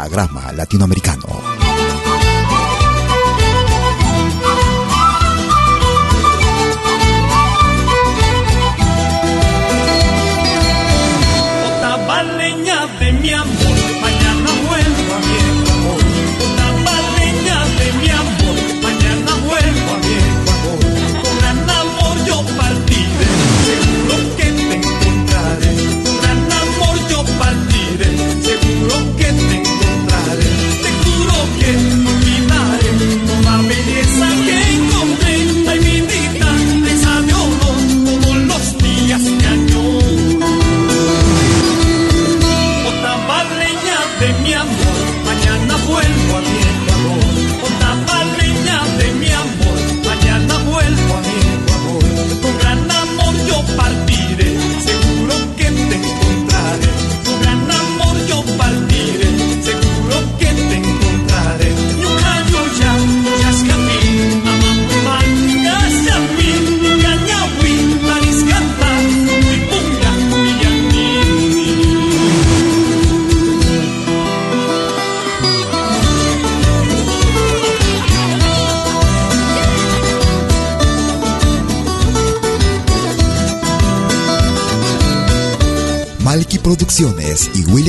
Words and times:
Pentagrama 0.00 0.50
Latinoamericano. 0.56 1.49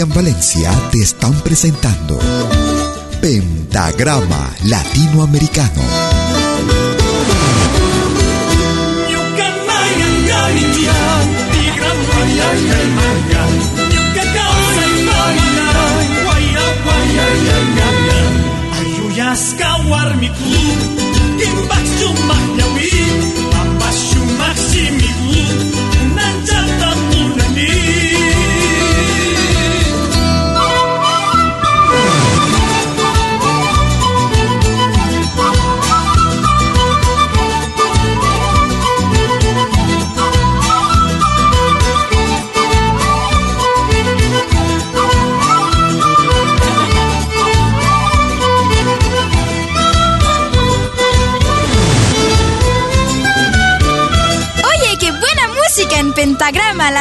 William 0.01 0.15
Valencia 0.15 0.71
te 0.91 1.03
están 1.03 1.31
presentando 1.41 2.17
Pentagrama 3.21 4.49
Latinoamericano. 4.63 5.81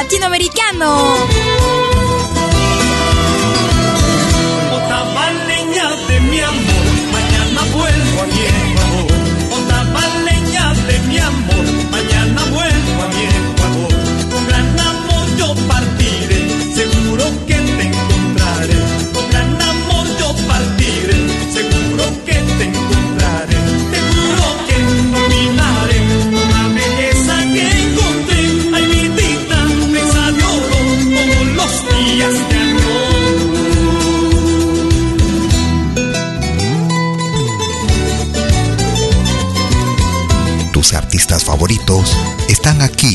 Latinoamericano. 0.00 1.49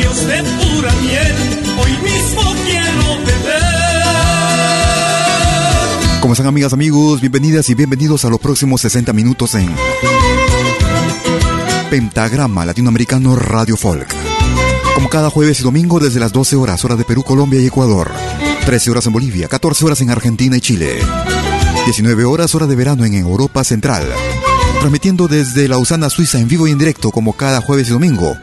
labios 0.00 0.26
de 0.26 0.42
pura 0.42 0.92
miel, 1.02 1.34
hoy 1.78 1.92
mismo 2.02 2.42
quiero 2.64 3.18
beber. 3.24 3.62
¿Cómo 6.20 6.34
están 6.34 6.46
amigas, 6.46 6.72
amigos? 6.72 7.20
Bienvenidas 7.20 7.68
y 7.70 7.74
bienvenidos 7.74 8.24
a 8.24 8.30
los 8.30 8.40
próximos 8.40 8.80
60 8.80 9.12
minutos 9.12 9.54
en 9.54 9.70
Pentagrama 11.90 12.64
Latinoamericano 12.64 13.36
Radio 13.36 13.76
Folk. 13.76 14.08
Como 14.94 15.08
cada 15.08 15.30
jueves 15.30 15.60
y 15.60 15.62
domingo 15.64 15.98
desde 15.98 16.20
las 16.20 16.32
12 16.32 16.56
horas, 16.56 16.84
hora 16.84 16.96
de 16.96 17.04
Perú, 17.04 17.22
Colombia 17.22 17.60
y 17.60 17.66
Ecuador. 17.66 18.10
13 18.66 18.90
horas 18.90 19.06
en 19.06 19.12
Bolivia, 19.12 19.48
14 19.48 19.84
horas 19.84 20.00
en 20.00 20.10
Argentina 20.10 20.56
y 20.56 20.60
Chile. 20.60 20.98
19 21.84 22.24
horas, 22.24 22.54
hora 22.54 22.66
de 22.66 22.76
verano 22.76 23.04
en 23.04 23.14
Europa 23.14 23.64
Central 23.64 24.06
transmitiendo 24.80 25.28
desde 25.28 25.68
Lausana, 25.68 26.08
Suiza, 26.08 26.40
en 26.40 26.48
vivo 26.48 26.66
y 26.66 26.70
en 26.70 26.78
directo, 26.78 27.10
como 27.10 27.34
cada 27.34 27.60
jueves 27.60 27.88
y 27.88 27.92
domingo, 27.92 28.38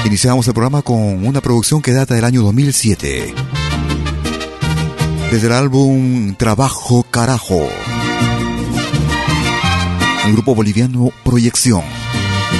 Iniciamos 0.03 0.45
el 0.47 0.53
programa 0.53 0.81
con 0.81 1.25
una 1.25 1.39
producción 1.39 1.81
que 1.81 1.93
data 1.93 2.15
del 2.15 2.25
año 2.25 2.41
2007. 2.41 3.33
Desde 5.31 5.47
el 5.47 5.53
álbum 5.53 6.35
Trabajo 6.35 7.05
Carajo. 7.09 7.69
El 10.25 10.33
grupo 10.33 10.53
boliviano 10.53 11.11
Proyección. 11.23 11.83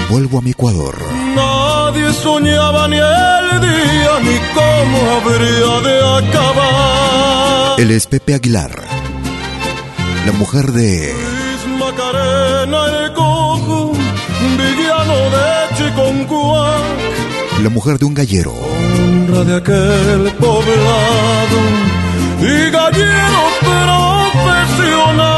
Vuelvo 0.10 0.40
a 0.40 0.42
mi 0.42 0.52
Ecuador. 0.52 0.98
Nadie 1.36 2.14
soñaba 2.14 2.88
ni 2.88 2.96
el 2.96 3.60
día 3.60 4.22
ni 4.24 4.38
cómo 4.54 5.12
habría 5.12 5.82
de 5.82 6.00
acabar 6.30 6.88
él 7.78 7.92
es 7.92 8.08
Pepe 8.08 8.34
Aguilar, 8.34 8.72
la 10.26 10.32
mujer 10.32 10.72
de... 10.72 11.37
La 17.64 17.70
mujer 17.70 17.98
de 17.98 18.06
un 18.06 18.14
gallero. 18.14 18.54
Honra 18.54 19.44
de 19.44 19.56
aquel 19.56 20.32
poblado 20.40 21.60
y 22.42 22.70
gallero 22.70 23.42
profesional. 23.60 25.38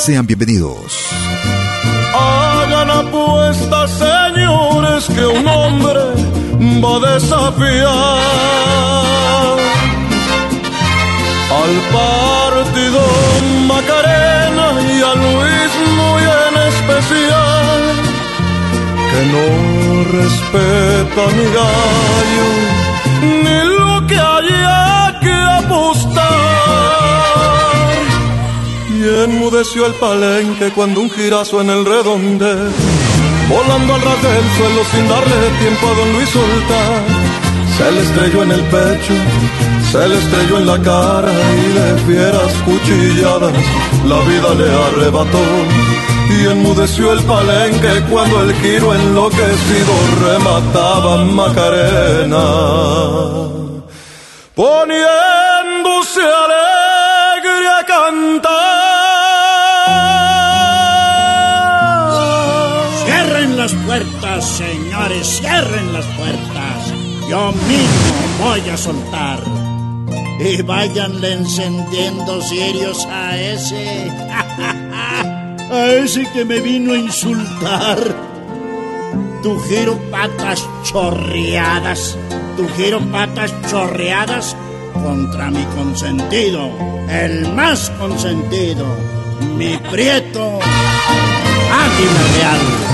Sean 0.00 0.26
bienvenidos. 0.26 1.08
Hagan 2.14 2.90
apuestas, 2.90 3.90
señores, 3.90 5.06
que 5.06 5.26
un 5.26 5.46
hombre 5.46 6.00
va 6.82 6.96
a 6.96 7.00
desafiar 7.14 8.18
al 11.60 11.74
partido 11.92 13.02
Macarena 13.66 13.88
y 13.88 13.90
a 13.90 13.97
Luis 15.24 15.70
muy 16.00 16.22
en 16.46 16.54
especial, 16.72 17.80
que 19.10 19.20
no 19.32 19.44
respeta 20.18 21.22
mi 21.36 21.46
gallo, 21.58 22.48
ni 23.44 23.58
lo 23.76 24.06
que 24.06 24.16
haya 24.16 25.18
que 25.20 25.34
apostar. 25.62 26.28
Y 28.90 29.00
enmudeció 29.24 29.86
el 29.86 29.94
palenque 29.94 30.70
cuando 30.70 31.00
un 31.00 31.10
girazo 31.10 31.60
en 31.60 31.70
el 31.70 31.84
redonde, 31.84 32.54
volando 33.48 33.94
al 33.94 34.02
ras 34.02 34.22
del 34.22 34.46
suelo 34.56 34.82
sin 34.92 35.08
darle 35.08 35.50
tiempo 35.58 35.86
a 35.86 35.94
don 35.94 36.12
Luis 36.14 36.28
soltar, 36.28 37.17
se 37.78 37.92
le 37.92 38.00
estrelló 38.02 38.42
en 38.42 38.52
el 38.52 38.62
pecho 38.62 39.14
se 39.90 40.06
le 40.06 40.18
estrelló 40.18 40.58
en 40.58 40.66
la 40.66 40.78
cara 40.82 41.32
y 41.32 41.72
de 41.78 41.98
fieras 42.06 42.52
cuchilladas 42.66 43.54
la 44.06 44.20
vida 44.20 44.54
le 44.54 44.68
arrebató. 44.88 45.44
Y 46.28 46.46
enmudeció 46.46 47.12
el 47.14 47.22
palenque 47.22 48.02
cuando 48.10 48.42
el 48.42 48.54
giro 48.56 48.94
enloquecido 48.94 49.94
remataba 50.26 51.24
Macarena. 51.24 52.46
Poniéndose 54.54 56.20
alegre 56.44 57.68
a 57.78 57.82
cantar. 57.86 58.58
Cierren 63.06 63.56
las 63.56 63.72
puertas 63.72 64.44
señores 64.44 65.26
cierren 65.40 65.92
las 65.94 66.04
puertas 66.18 66.57
yo 67.28 67.52
mismo 67.52 68.44
voy 68.44 68.70
a 68.70 68.76
soltar 68.76 69.42
y 70.40 70.62
váyanle 70.62 71.32
encendiendo 71.34 72.40
serios 72.40 73.04
a 73.06 73.36
ese. 73.36 74.10
a 75.70 75.86
ese 75.92 76.24
que 76.32 76.44
me 76.44 76.60
vino 76.60 76.92
a 76.92 76.96
insultar. 76.96 77.98
Tu 79.42 79.60
giro 79.68 79.98
patas 80.10 80.66
chorreadas, 80.84 82.16
tu 82.56 82.66
giro 82.76 83.00
patas 83.12 83.52
chorreadas 83.70 84.56
contra 84.94 85.50
mi 85.50 85.64
consentido, 85.76 86.70
el 87.08 87.52
más 87.52 87.90
consentido, 88.00 88.86
mi 89.56 89.76
prieto 89.90 90.58
águila 91.70 92.22
real. 92.36 92.87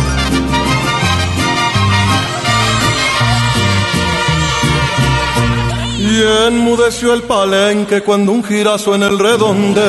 Y 6.15 6.23
enmudeció 6.47 7.13
el 7.13 7.23
palenque 7.23 8.01
cuando 8.03 8.31
un 8.31 8.45
girazo 8.45 8.95
en 8.95 9.03
el 9.03 9.19
redonde, 9.19 9.83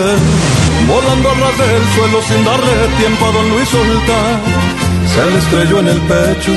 volando 0.88 1.30
a 1.30 1.34
ras 1.36 1.58
del 1.60 1.84
suelo 1.94 2.20
sin 2.24 2.44
darle 2.44 2.88
tiempo 2.98 3.26
a 3.28 3.32
don 3.32 3.50
Luis 3.52 3.70
soltar, 3.70 4.40
se 5.14 5.32
le 5.32 5.38
estrelló 5.38 5.80
en 5.82 5.88
el 5.88 6.02
pecho, 6.02 6.52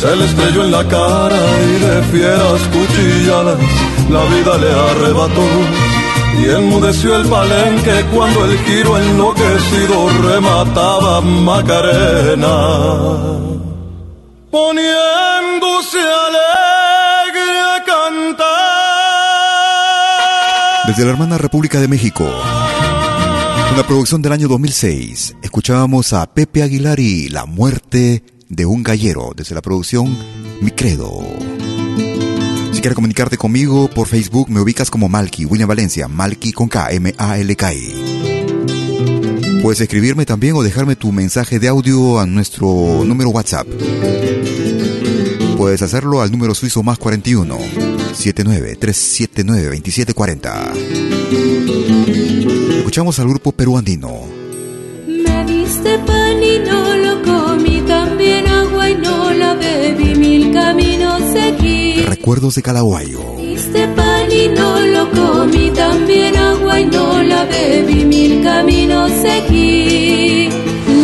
se 0.00 0.14
le 0.14 0.24
estrelló 0.26 0.64
en 0.66 0.70
la 0.70 0.86
cara 0.86 1.40
y 1.70 1.80
de 1.84 2.02
fieras 2.12 2.60
cuchilladas 2.72 3.58
la 4.10 4.24
vida 4.32 4.58
le 4.58 4.70
arrebató. 4.70 5.48
Y 6.40 6.50
enmudeció 6.50 7.16
el 7.16 7.26
palenque 7.26 8.04
cuando 8.14 8.44
el 8.44 8.56
giro 8.60 8.96
enloquecido 8.96 10.08
remataba 10.22 11.20
Macarena, 11.20 12.58
poniéndose 14.52 15.98
alegre 15.98 16.63
Desde 20.86 21.04
la 21.06 21.12
hermana 21.12 21.38
República 21.38 21.80
de 21.80 21.88
México, 21.88 22.30
una 23.72 23.86
producción 23.86 24.20
del 24.20 24.32
año 24.32 24.48
2006, 24.48 25.36
escuchábamos 25.40 26.12
a 26.12 26.26
Pepe 26.26 26.62
Aguilar 26.62 27.00
y 27.00 27.30
La 27.30 27.46
muerte 27.46 28.22
de 28.50 28.66
un 28.66 28.82
gallero, 28.82 29.32
desde 29.34 29.54
la 29.54 29.62
producción 29.62 30.14
Mi 30.60 30.72
Credo. 30.72 31.22
Si 32.72 32.82
quieres 32.82 32.96
comunicarte 32.96 33.38
conmigo 33.38 33.88
por 33.88 34.08
Facebook, 34.08 34.50
me 34.50 34.60
ubicas 34.60 34.90
como 34.90 35.08
Malky, 35.08 35.46
William 35.46 35.70
Valencia, 35.70 36.06
Malky 36.06 36.52
con 36.52 36.68
K, 36.68 36.90
M-A-L-K-I. 36.90 38.02
Puedes 39.62 39.80
escribirme 39.80 40.26
también 40.26 40.54
o 40.54 40.62
dejarme 40.62 40.96
tu 40.96 41.12
mensaje 41.12 41.58
de 41.58 41.68
audio 41.68 42.20
a 42.20 42.26
nuestro 42.26 42.66
número 43.06 43.30
WhatsApp. 43.30 43.66
Puedes 45.56 45.80
hacerlo 45.80 46.20
al 46.20 46.30
número 46.30 46.54
suizo 46.54 46.82
más 46.82 46.98
41 46.98 47.93
79 48.14 48.76
379 48.76 49.80
2740. 49.80 50.72
Escuchamos 52.78 53.18
al 53.18 53.28
grupo 53.28 53.52
peruandino. 53.52 54.22
Me 55.06 55.44
diste 55.44 55.98
pan 55.98 56.42
y 56.42 56.58
no 56.60 56.96
lo 56.96 57.22
comí, 57.22 57.80
también 57.82 58.46
agua 58.46 58.90
y 58.90 58.94
no 58.96 59.32
la 59.32 59.54
bebí, 59.54 60.14
mil 60.14 60.52
caminos 60.52 61.22
seguí. 61.32 62.02
Recuerdos 62.02 62.54
de 62.54 62.62
Calaguayo. 62.62 63.34
Me 63.36 63.46
diste 63.48 63.88
pan 63.88 64.30
y 64.30 64.48
no 64.48 64.80
lo 64.80 65.10
comí, 65.10 65.70
también 65.70 66.36
agua 66.36 66.80
y 66.80 66.86
no 66.86 67.22
la 67.22 67.44
bebí, 67.44 68.04
mil 68.04 68.42
caminos 68.42 69.10
seguí. 69.10 70.48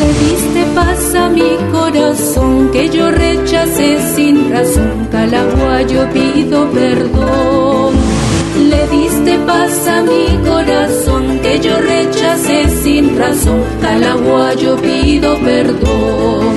Le 0.00 0.09
diste 0.25 0.64
paz 0.75 1.14
a 1.14 1.28
mi 1.28 1.50
corazón 1.73 2.71
que 2.73 2.88
yo 2.88 3.11
rechacé 3.11 3.99
sin 4.14 4.50
razón. 4.50 5.09
Calaguayo 5.12 6.09
pido 6.14 6.69
perdón. 6.71 7.95
Le 8.71 8.88
diste 8.88 9.38
paz 9.47 9.87
a 9.87 10.02
mi 10.02 10.26
corazón 10.49 11.38
que 11.42 11.61
yo 11.61 11.61
yo 11.61 11.76
rechacé 11.78 12.69
sin 12.83 13.19
razón, 13.19 13.62
agua 13.83 14.54
yo 14.54 14.76
pido 14.76 15.38
perdón. 15.38 16.54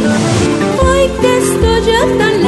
Hoy 0.84 1.04
que 1.22 1.38
estoy 1.38 1.82
ya 1.92 2.02
tan 2.18 2.43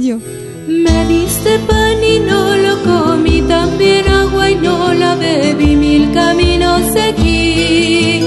Me 0.00 1.06
diste 1.08 1.58
pan 1.66 2.04
y 2.04 2.20
no 2.20 2.56
lo 2.56 2.82
comí, 2.84 3.42
también 3.42 4.06
agua 4.06 4.48
y 4.48 4.54
no 4.54 4.94
la 4.94 5.16
bebí, 5.16 5.74
mil 5.74 6.12
caminos 6.12 6.82
seguí. 6.92 8.20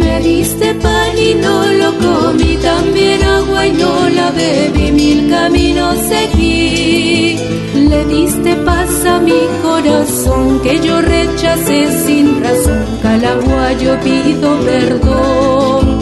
Me 0.00 0.20
diste 0.20 0.74
pan 0.74 1.16
y 1.16 1.34
no 1.36 1.64
lo 1.80 1.96
comí, 1.96 2.58
también 2.58 3.22
agua 3.22 3.66
y 3.66 3.72
no 3.72 4.08
la 4.10 4.30
bebí, 4.32 4.92
mil 4.92 5.30
caminos 5.30 5.96
seguí. 6.10 7.38
Le 7.74 8.04
diste 8.04 8.54
paz 8.56 9.06
a 9.06 9.18
mi 9.18 9.40
corazón 9.62 10.60
que 10.60 10.78
yo 10.86 11.00
rechacé 11.00 12.04
sin 12.04 12.42
razón, 12.44 12.84
calagua 13.00 13.72
yo 13.72 13.98
pido 14.00 14.58
perdón. 14.60 16.00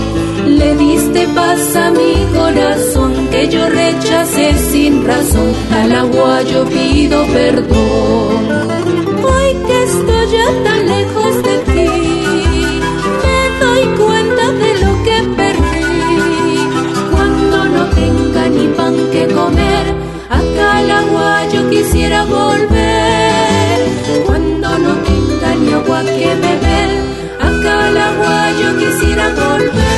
Le 0.48 0.74
diste 0.74 1.28
paz 1.28 1.76
a 1.76 1.90
mi 1.92 2.14
corazón 2.36 3.21
yo 3.48 3.68
rechacé 3.68 4.54
sin 4.70 5.04
razón. 5.04 5.52
Al 5.72 5.92
agua 5.92 6.42
yo 6.42 6.64
pido 6.64 7.26
perdón. 7.26 8.42
Hoy 9.24 9.54
que 9.66 9.82
estoy 9.84 10.26
ya 10.32 10.46
tan 10.64 10.86
lejos 10.86 11.42
de 11.42 11.56
ti, 11.72 11.88
me 13.22 13.38
doy 13.64 13.84
cuenta 13.96 14.52
de 14.52 14.70
lo 14.82 15.02
que 15.06 15.16
perdí. 15.36 16.58
Cuando 17.10 17.64
no 17.74 17.84
tenga 17.90 18.48
ni 18.48 18.66
pan 18.76 18.94
que 19.10 19.26
comer, 19.28 19.86
acá 20.28 20.78
al 20.78 20.90
agua 20.90 21.48
yo 21.52 21.70
quisiera 21.70 22.24
volver. 22.24 23.78
Cuando 24.26 24.68
no 24.78 24.94
tenga 25.08 25.54
ni 25.56 25.72
agua 25.72 26.02
que 26.04 26.30
beber, 26.46 26.90
acá 27.40 27.86
al 27.88 27.96
agua 27.96 28.50
yo 28.60 28.78
quisiera 28.78 29.28
volver. 29.30 29.91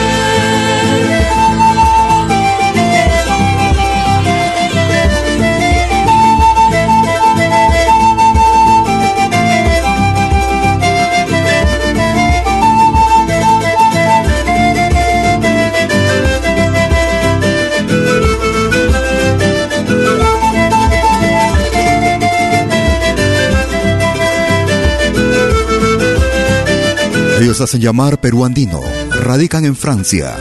Hacen 27.60 27.80
llamar 27.80 28.20
peruandino, 28.20 28.80
radican 29.22 29.64
en 29.64 29.76
Francia. 29.76 30.36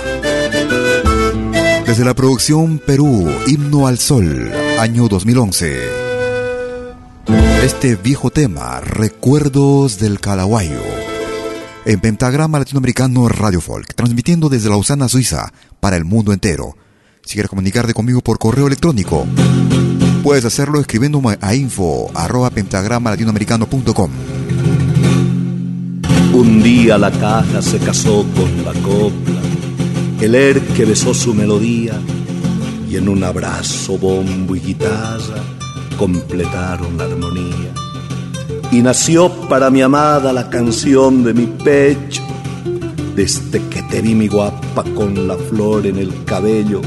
Desde 1.85 2.03
la 2.03 2.15
producción 2.15 2.79
Perú, 2.79 3.29
Himno 3.45 3.85
al 3.85 3.99
Sol, 3.99 4.51
año 4.79 5.07
2011. 5.07 5.77
Este 7.63 7.95
viejo 7.95 8.31
tema, 8.31 8.81
Recuerdos 8.81 9.99
del 9.99 10.19
Calaguayo. 10.19 10.81
En 11.85 11.99
pentagrama 11.99 12.57
latinoamericano 12.57 13.29
Radio 13.29 13.61
Folk, 13.61 13.93
transmitiendo 13.93 14.49
desde 14.49 14.69
Lausana, 14.69 15.07
Suiza, 15.07 15.53
para 15.79 15.97
el 15.97 16.05
mundo 16.05 16.33
entero. 16.33 16.75
Si 17.23 17.33
quieres 17.33 17.49
comunicarte 17.49 17.93
conmigo 17.93 18.21
por 18.21 18.39
correo 18.39 18.65
electrónico, 18.65 19.27
puedes 20.23 20.45
hacerlo 20.45 20.79
escribiéndome 20.79 21.37
a 21.39 21.53
info 21.53 22.09
arroba 22.15 22.49
pentagrama 22.49 23.11
latinoamericano.com. 23.11 24.42
Un 26.33 26.63
día 26.63 26.97
la 26.97 27.11
caja 27.11 27.61
se 27.61 27.77
casó 27.77 28.25
con 28.35 28.65
la 28.65 28.73
copla, 28.81 29.39
el 30.19 30.33
er 30.33 30.59
que 30.59 30.83
besó 30.83 31.13
su 31.13 31.31
melodía 31.31 31.93
y 32.89 32.95
en 32.95 33.07
un 33.07 33.23
abrazo 33.23 33.99
bombo 33.99 34.55
y 34.55 34.59
guitarra 34.59 35.43
completaron 35.95 36.97
la 36.97 37.03
armonía. 37.03 37.71
Y 38.71 38.81
nació 38.81 39.31
para 39.47 39.69
mi 39.69 39.83
amada 39.83 40.33
la 40.33 40.49
canción 40.49 41.23
de 41.23 41.35
mi 41.35 41.45
pecho, 41.45 42.23
desde 43.15 43.61
que 43.67 43.83
te 43.83 44.01
vi 44.01 44.15
mi 44.15 44.27
guapa 44.27 44.83
con 44.95 45.27
la 45.27 45.37
flor 45.37 45.85
en 45.85 45.99
el 45.99 46.23
cabello, 46.25 46.81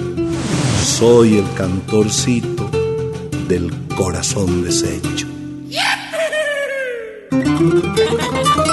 soy 0.85 1.39
el 1.39 1.47
cantorcito 1.55 2.69
del 3.47 3.73
corazón 3.95 4.65
deshecho. 4.65 5.29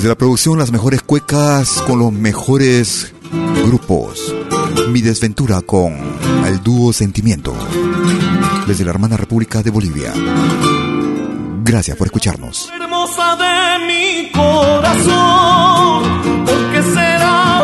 Desde 0.00 0.08
la 0.08 0.14
producción, 0.14 0.58
las 0.58 0.72
mejores 0.72 1.02
cuecas 1.02 1.82
con 1.86 1.98
los 1.98 2.10
mejores 2.10 3.12
grupos. 3.66 4.34
Mi 4.88 5.02
desventura 5.02 5.60
con 5.60 5.94
el 6.46 6.62
dúo 6.62 6.94
Sentimiento. 6.94 7.54
Desde 8.66 8.82
la 8.86 8.92
hermana 8.92 9.18
República 9.18 9.62
de 9.62 9.70
Bolivia. 9.70 10.14
Gracias 11.62 11.98
por 11.98 12.06
escucharnos. 12.06 12.72
Hermosa 12.80 13.36
de 13.36 13.78
mi 13.88 14.32
corazón, 14.32 16.02
porque 16.46 16.82
será 16.94 17.60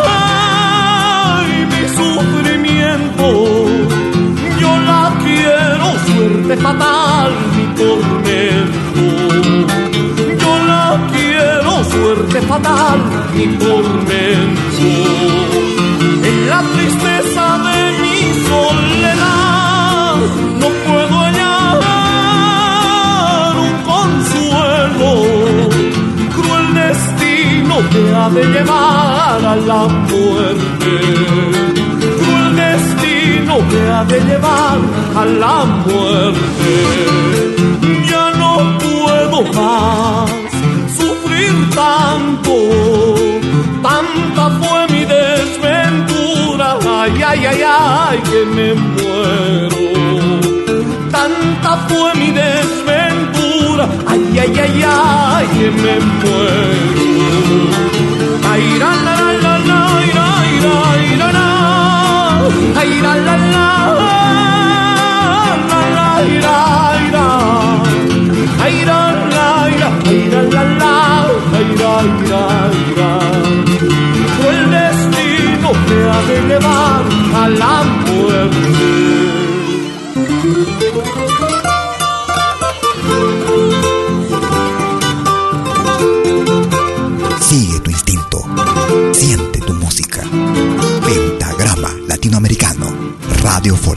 mi 1.70 1.88
sufrimiento. 1.88 3.66
Yo 4.60 4.78
la 4.80 5.18
quiero, 5.24 5.86
suerte 6.04 6.56
fatal, 6.58 7.32
mi 7.56 7.74
tormento 7.76 8.25
suerte 11.96 12.40
fatal 12.42 13.00
y 13.34 13.46
tormento. 13.56 14.88
En 16.28 16.36
la 16.50 16.60
tristeza 16.74 17.44
de 17.66 17.78
mi 18.02 18.18
soledad 18.50 20.16
no 20.60 20.68
puedo 20.86 21.14
hallar 21.24 21.78
un 23.66 23.74
consuelo. 23.92 25.10
Cruel 26.36 26.66
destino 26.82 27.74
que 27.92 28.02
ha 28.14 28.28
de 28.36 28.44
llevar 28.54 29.40
a 29.52 29.56
la 29.70 29.82
muerte. 30.10 30.94
Cruel 32.18 32.48
destino 32.64 33.54
que 33.70 33.80
ha 33.94 34.04
de 34.04 34.18
llevar 34.28 34.78
a 35.20 35.24
la 35.24 35.56
muerte. 35.86 36.72
Ya 38.10 38.24
no 38.40 38.52
puedo 38.78 39.38
más 39.54 40.45
tanto, 41.76 42.56
tanta 43.82 44.44
fue 44.58 44.80
mi 44.92 45.02
desventura, 45.04 46.68
ay, 47.00 47.22
ay, 47.22 47.46
ay, 47.52 47.62
ay, 47.62 48.18
que 48.30 48.40
me 48.56 48.68
muero. 48.74 49.82
Tanta 51.16 51.72
fue 51.88 52.14
mi 52.20 52.30
desventura, 52.42 53.84
ay, 54.06 54.38
ay, 54.42 54.58
ay, 54.64 54.84
ay, 54.86 55.46
que 55.56 55.68
me 55.82 55.94
muero. 56.20 57.08
Ay, 58.50 58.64
la, 58.82 58.92
la, 59.06 59.14
la, 59.20 59.32
la, 59.44 59.54
la, 59.68 59.78
ay, 59.98 60.08
la, 60.64 60.72
ay, 60.92 61.06
la, 61.20 61.28
ay, 62.80 62.90
la, 63.04 63.14
la, 63.26 63.36
la, 63.36 63.36
la, 63.54 63.68
la, 63.76 64.16
la, 65.70 65.80
la, 65.96 66.08
la, 66.24 66.40
la. 66.46 66.75
El 74.48 74.70
destino 74.70 75.72
me 75.88 75.98
ha 76.08 76.22
de 76.22 76.40
llevar 76.46 77.02
a 77.34 77.48
la 77.48 77.82
muerte. 78.06 78.70
Sigue 87.40 87.80
tu 87.80 87.90
instinto. 87.90 88.38
Siente 89.12 89.58
tu 89.60 89.74
música. 89.74 90.22
Pentagrama 91.04 91.90
Latinoamericano. 92.06 92.86
Radio 93.42 93.74
Folk. 93.74 93.95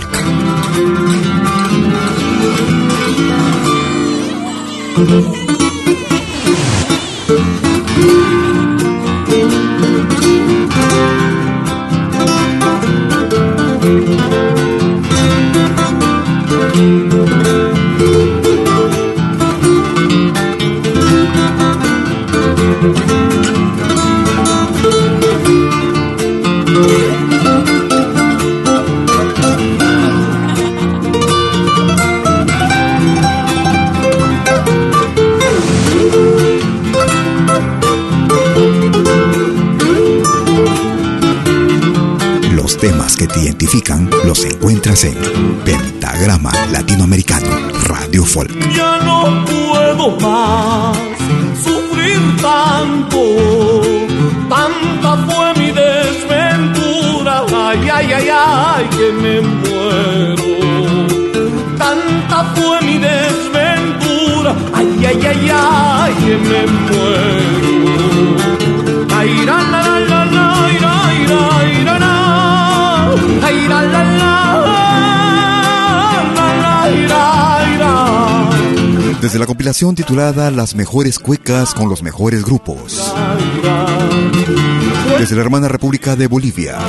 Ya 48.31 48.99
no 49.05 49.43
puedo 49.43 50.11
más 50.21 50.95
sufrir 51.63 52.19
tanto, 52.39 53.21
tanta 54.47 55.17
fue 55.25 55.53
mi 55.55 55.71
desventura, 55.71 57.43
ay, 57.51 57.89
ay, 57.91 58.13
ay, 58.13 58.29
ay, 58.31 58.85
que 58.95 59.11
me 59.13 59.41
muero. 59.41 61.07
Tanta 61.79 62.43
fue 62.53 62.79
mi 62.83 62.99
desventura, 62.99 64.55
ay, 64.73 65.05
ay, 65.07 65.25
ay, 65.25 65.51
ay, 65.51 66.13
que 66.23 66.37
me 66.37 66.67
muero. 66.67 67.68
Desde 79.29 79.37
la 79.37 79.45
compilación 79.45 79.93
titulada 79.93 80.49
Las 80.49 80.73
mejores 80.73 81.19
cuecas 81.19 81.75
con 81.75 81.87
los 81.87 82.01
mejores 82.01 82.43
grupos. 82.43 83.13
Desde 85.19 85.35
la 85.35 85.41
hermana 85.43 85.67
República 85.67 86.15
de 86.15 86.25
Bolivia. 86.25 86.79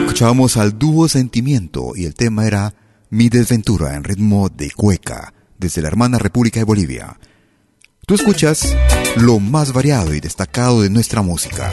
Escuchábamos 0.00 0.56
al 0.56 0.76
dúo 0.76 1.08
Sentimiento 1.08 1.92
y 1.94 2.04
el 2.04 2.16
tema 2.16 2.48
era 2.48 2.74
Mi 3.10 3.28
desventura 3.28 3.94
en 3.94 4.02
ritmo 4.02 4.48
de 4.48 4.72
cueca 4.72 5.32
desde 5.56 5.82
la 5.82 5.86
hermana 5.86 6.18
República 6.18 6.58
de 6.58 6.64
Bolivia. 6.64 7.16
Tú 8.08 8.16
escuchas 8.16 8.76
lo 9.14 9.38
más 9.38 9.72
variado 9.72 10.14
y 10.14 10.18
destacado 10.18 10.82
de 10.82 10.90
nuestra 10.90 11.22
música. 11.22 11.72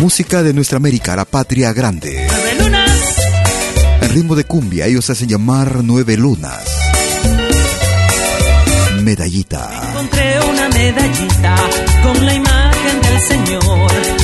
Música 0.00 0.42
de 0.42 0.54
nuestra 0.54 0.78
América, 0.78 1.14
la 1.14 1.26
patria 1.26 1.74
grande. 1.74 2.26
En 4.00 4.10
ritmo 4.14 4.34
de 4.34 4.44
cumbia, 4.44 4.86
ellos 4.86 5.10
hacen 5.10 5.28
llamar 5.28 5.84
Nueve 5.84 6.16
Lunas. 6.16 6.81
Medallita. 9.02 9.68
Encontré 9.88 10.38
una 10.48 10.68
medallita 10.68 11.56
con 12.04 12.24
la 12.24 12.34
imagen 12.34 13.00
del 13.02 13.20
Señor. 13.20 14.21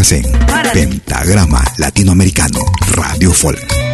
Encuentras 0.00 0.12
en 0.12 0.24
Pentagrama 0.72 1.62
Latinoamericano. 1.76 2.60
Radio 2.94 3.32
Folk. 3.32 3.89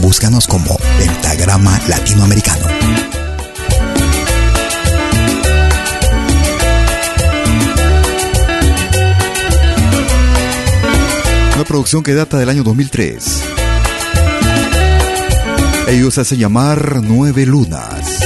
Búscanos 0.00 0.46
como 0.46 0.76
Pentagrama 0.98 1.78
Latinoamericano. 1.88 2.66
Una 11.54 11.64
producción 11.64 12.02
que 12.02 12.14
data 12.14 12.38
del 12.38 12.48
año 12.48 12.62
2003. 12.62 13.42
Ellos 15.88 16.18
hacen 16.18 16.38
llamar 16.38 17.00
Nueve 17.02 17.46
Lunas. 17.46 18.20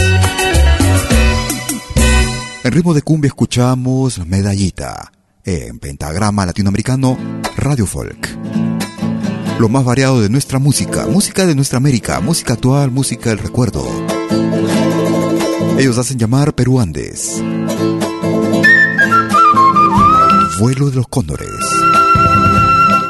En 2.62 2.72
ritmo 2.72 2.94
de 2.94 3.02
cumbia 3.02 3.28
escuchamos 3.28 4.24
Medallita 4.26 5.12
en 5.44 5.78
Pentagrama 5.78 6.46
Latinoamericano 6.46 7.18
Radio 7.56 7.86
Folk. 7.86 8.43
Lo 9.58 9.68
más 9.68 9.84
variado 9.84 10.20
de 10.20 10.28
nuestra 10.28 10.58
música, 10.58 11.06
música 11.06 11.46
de 11.46 11.54
nuestra 11.54 11.78
América, 11.78 12.20
música 12.20 12.54
actual, 12.54 12.90
música 12.90 13.30
del 13.30 13.38
recuerdo. 13.38 13.86
Ellos 15.78 15.96
hacen 15.98 16.18
llamar 16.18 16.54
Peruandes. 16.54 17.42
Vuelo 20.60 20.90
de 20.90 20.96
los 20.96 21.08
cóndores. 21.08 21.48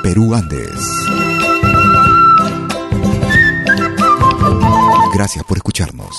Perú 0.03 0.35
Andes. 0.35 0.69
Gracias 5.15 5.45
por 5.45 5.57
escucharnos. 5.57 6.15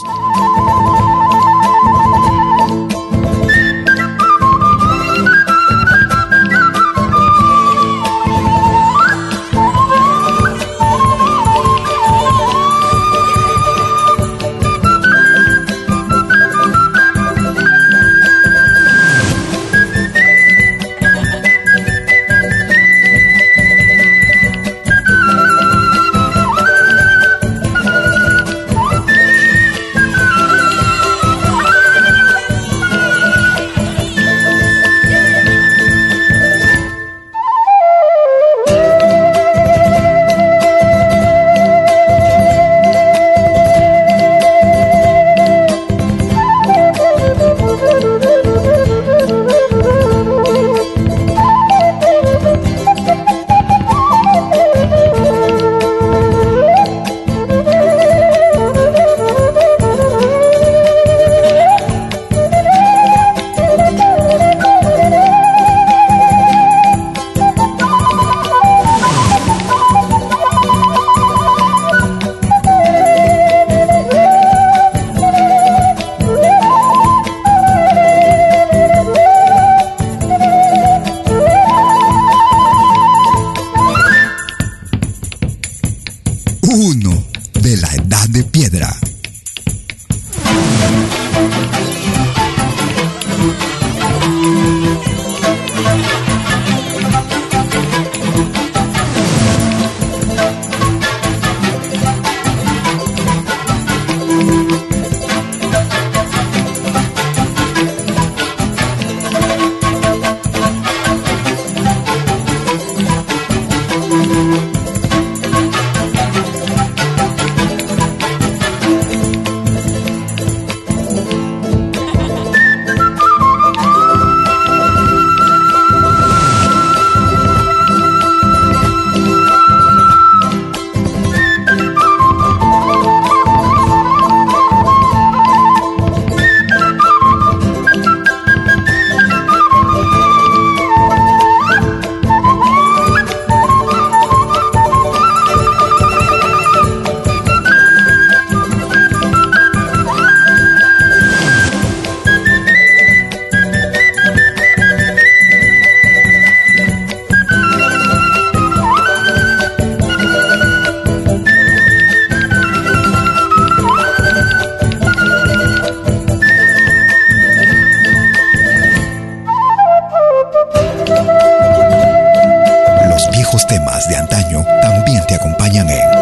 de 174.07 174.17
antaño 174.17 174.63
también 174.81 175.25
te 175.27 175.35
acompañan 175.35 175.89
en 175.89 176.14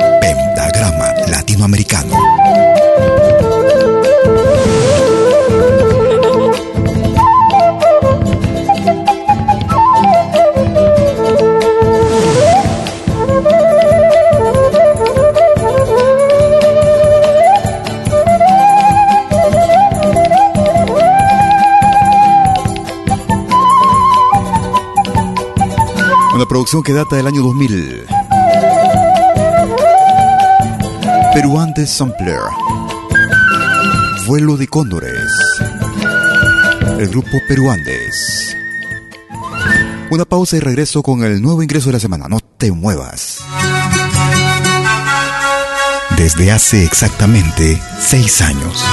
que 26.64 26.94
data 26.94 27.18
del 27.18 27.28
año 27.28 27.42
2000. 27.42 28.06
Peruantes 31.34 31.90
Sampler. 31.90 32.40
Vuelo 34.28 34.56
de 34.56 34.68
cóndores. 34.68 35.30
El 36.98 37.10
grupo 37.10 37.38
Peruandes. 37.50 38.56
Una 40.10 40.24
pausa 40.24 40.56
y 40.56 40.62
regreso 40.62 41.04
con 41.04 41.24
el 41.24 41.42
nuevo 41.42 41.62
ingreso 41.62 41.90
de 41.90 41.94
la 41.94 42.00
semana. 42.00 42.28
No 42.30 42.40
te 42.40 42.72
muevas. 42.72 43.33
Desde 46.18 46.52
hace 46.52 46.84
exactamente 46.84 47.82
seis 48.00 48.42
años, 48.42 48.84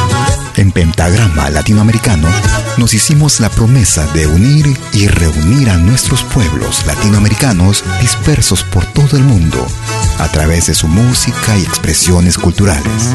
en 0.56 0.72
Pentagrama 0.72 1.50
Latinoamericano, 1.50 2.28
nos 2.76 2.94
hicimos 2.94 3.40
la 3.40 3.48
promesa 3.50 4.06
de 4.12 4.26
unir 4.26 4.66
y 4.92 5.06
reunir 5.06 5.70
a 5.70 5.76
nuestros 5.76 6.22
pueblos 6.24 6.85
latinoamericanos 6.87 7.85
dispersos 8.00 8.64
por 8.64 8.85
todo 8.87 9.16
el 9.16 9.22
mundo 9.22 9.66
a 10.18 10.28
través 10.28 10.66
de 10.66 10.74
su 10.74 10.88
música 10.88 11.56
y 11.56 11.62
expresiones 11.62 12.37
culturales. 12.37 13.14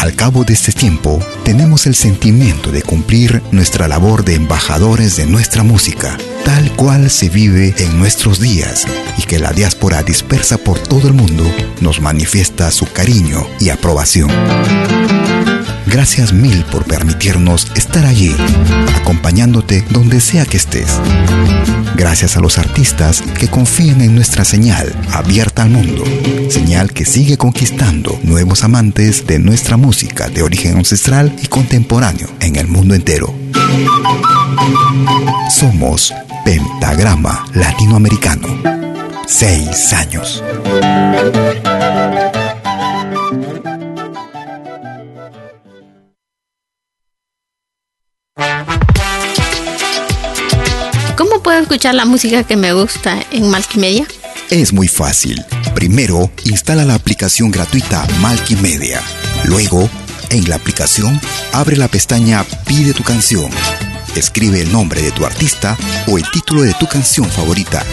Al 0.00 0.14
cabo 0.14 0.44
de 0.44 0.54
este 0.54 0.72
tiempo, 0.72 1.18
tenemos 1.44 1.86
el 1.86 1.94
sentimiento 1.94 2.70
de 2.70 2.82
cumplir 2.82 3.42
nuestra 3.52 3.88
labor 3.88 4.24
de 4.24 4.34
embajadores 4.34 5.16
de 5.16 5.26
nuestra 5.26 5.62
música, 5.62 6.16
tal 6.48 6.72
cual 6.76 7.10
se 7.10 7.28
vive 7.28 7.74
en 7.76 7.98
nuestros 7.98 8.40
días 8.40 8.86
y 9.18 9.24
que 9.24 9.38
la 9.38 9.52
diáspora 9.52 10.02
dispersa 10.02 10.56
por 10.56 10.78
todo 10.78 11.06
el 11.06 11.12
mundo 11.12 11.44
nos 11.82 12.00
manifiesta 12.00 12.70
su 12.70 12.90
cariño 12.90 13.46
y 13.60 13.68
aprobación. 13.68 14.30
Gracias 15.84 16.32
mil 16.32 16.64
por 16.64 16.86
permitirnos 16.86 17.70
estar 17.76 18.06
allí, 18.06 18.34
acompañándote 18.96 19.84
donde 19.90 20.22
sea 20.22 20.46
que 20.46 20.56
estés. 20.56 20.98
Gracias 21.96 22.38
a 22.38 22.40
los 22.40 22.56
artistas 22.56 23.20
que 23.38 23.48
confían 23.48 24.00
en 24.00 24.14
nuestra 24.14 24.46
señal 24.46 24.90
abierta 25.12 25.64
al 25.64 25.68
mundo, 25.68 26.02
señal 26.48 26.94
que 26.94 27.04
sigue 27.04 27.36
conquistando 27.36 28.18
nuevos 28.22 28.64
amantes 28.64 29.26
de 29.26 29.38
nuestra 29.38 29.76
música 29.76 30.30
de 30.30 30.42
origen 30.42 30.78
ancestral 30.78 31.30
y 31.42 31.48
contemporáneo 31.48 32.30
en 32.40 32.56
el 32.56 32.68
mundo 32.68 32.94
entero. 32.94 33.34
Somos 35.50 36.14
Pentagrama 36.48 37.44
Latinoamericano. 37.52 38.48
Seis 39.26 39.92
años. 39.92 40.42
¿Cómo 51.18 51.42
puedo 51.42 51.58
escuchar 51.58 51.94
la 51.94 52.06
música 52.06 52.42
que 52.44 52.56
me 52.56 52.72
gusta 52.72 53.18
en 53.30 53.50
Malkimedia? 53.50 54.06
Es 54.48 54.72
muy 54.72 54.88
fácil. 54.88 55.44
Primero, 55.74 56.30
instala 56.44 56.86
la 56.86 56.94
aplicación 56.94 57.50
gratuita 57.50 58.06
Malkimedia. 58.22 59.02
Luego, 59.44 59.90
en 60.30 60.48
la 60.48 60.56
aplicación, 60.56 61.20
abre 61.52 61.76
la 61.76 61.88
pestaña 61.88 62.42
Pide 62.64 62.94
tu 62.94 63.02
canción. 63.02 63.50
Escribe 64.16 64.62
el 64.62 64.72
nombre 64.72 65.02
de 65.02 65.12
tu 65.12 65.24
artista 65.24 65.76
o 66.06 66.18
el 66.18 66.24
título 66.30 66.62
de 66.62 66.74
tu 66.74 66.86
canción 66.86 67.30
favorita. 67.30 67.84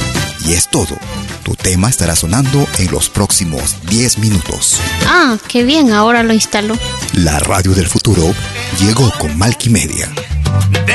Y 0.46 0.54
es 0.54 0.70
todo. 0.70 0.98
Tu 1.44 1.56
tema 1.56 1.90
estará 1.90 2.16
sonando 2.16 2.68
en 2.80 2.92
los 2.92 3.10
próximos 3.10 3.76
10 3.88 4.20
minutos. 4.20 4.80
Ah, 5.06 5.38
qué 5.48 5.64
bien, 5.64 5.92
ahora 5.92 6.24
lo 6.24 6.34
instalo. 6.34 6.78
La 7.14 7.40
radio 7.40 7.74
del 7.74 7.88
futuro 7.88 8.34
llegó 8.80 9.12
con 9.20 9.38
Malkimedia. 9.38 10.12
Desde 10.72 10.95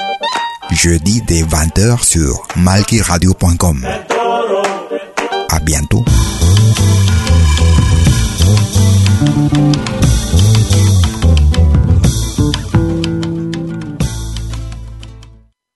jeudi 0.71 1.21
dès 1.27 1.43
20h 1.43 2.03
sur 2.03 2.47
malkiradio.com. 2.55 3.85
À 5.49 5.59
bientôt. 5.59 6.03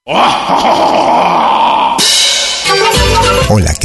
Hola, 3.48 3.72
¿qué 3.76 3.85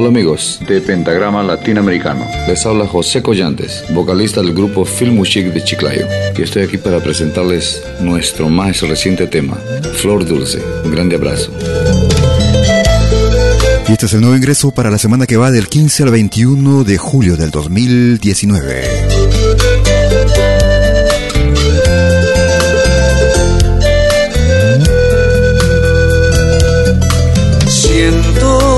Hola 0.00 0.10
amigos 0.10 0.60
de 0.64 0.80
Pentagrama 0.80 1.42
Latinoamericano. 1.42 2.24
Les 2.46 2.64
habla 2.64 2.86
José 2.86 3.20
Collantes, 3.20 3.82
vocalista 3.92 4.40
del 4.40 4.54
grupo 4.54 4.84
Film 4.84 5.20
Chic 5.24 5.46
de 5.46 5.64
Chiclayo, 5.64 6.06
que 6.36 6.44
estoy 6.44 6.62
aquí 6.62 6.78
para 6.78 7.00
presentarles 7.00 7.82
nuestro 8.00 8.48
más 8.48 8.80
reciente 8.82 9.26
tema, 9.26 9.56
Flor 9.94 10.24
Dulce. 10.24 10.62
Un 10.84 10.92
grande 10.92 11.16
abrazo. 11.16 11.50
Y 13.88 13.92
este 13.92 14.06
es 14.06 14.12
el 14.12 14.20
nuevo 14.20 14.36
ingreso 14.36 14.70
para 14.70 14.88
la 14.88 14.98
semana 14.98 15.26
que 15.26 15.36
va 15.36 15.50
del 15.50 15.66
15 15.66 16.04
al 16.04 16.10
21 16.12 16.84
de 16.84 16.96
julio 16.96 17.36
del 17.36 17.50
2019. 17.50 18.84
Siento 27.66 28.77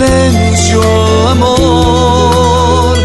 silencio, 0.00 0.82
amor. 1.28 2.96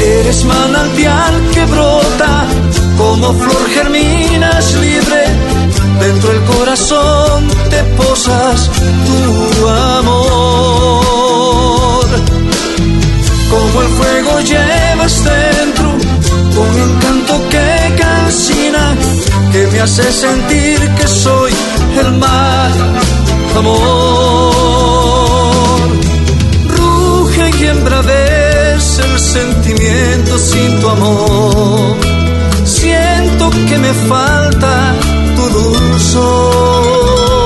Eres 0.00 0.44
manantial 0.44 1.34
que 1.52 1.64
brota 1.66 2.46
como 2.96 3.34
flor 3.34 3.70
germinas 3.74 4.74
libre, 4.74 5.24
dentro 6.00 6.32
del 6.32 6.42
corazón 6.44 7.48
te 7.68 7.82
posas 7.98 8.70
tu 9.06 9.68
amor. 9.68 10.20
Como 13.50 13.82
el 13.82 13.88
fuego 13.88 14.40
llevas 14.40 15.24
dentro, 15.24 15.88
un 16.64 16.74
encanto 16.88 17.34
que 17.50 17.68
calcina, 17.98 18.94
que 19.52 19.66
me 19.66 19.80
hace 19.80 20.12
sentir 20.12 20.78
que 20.96 21.06
soy 21.06 21.52
el 21.98 22.12
mal 22.12 22.72
amor. 23.58 24.99
Ruge 27.60 27.64
y 27.64 27.68
embravece 27.68 29.02
el 29.02 29.18
sentimiento 29.18 30.38
sin 30.38 30.80
tu 30.80 30.88
amor 30.88 31.96
siento 32.64 33.50
que 33.50 33.78
me 33.78 33.92
falta 34.08 34.94
tu 35.36 35.48
dulzor. 35.48 37.39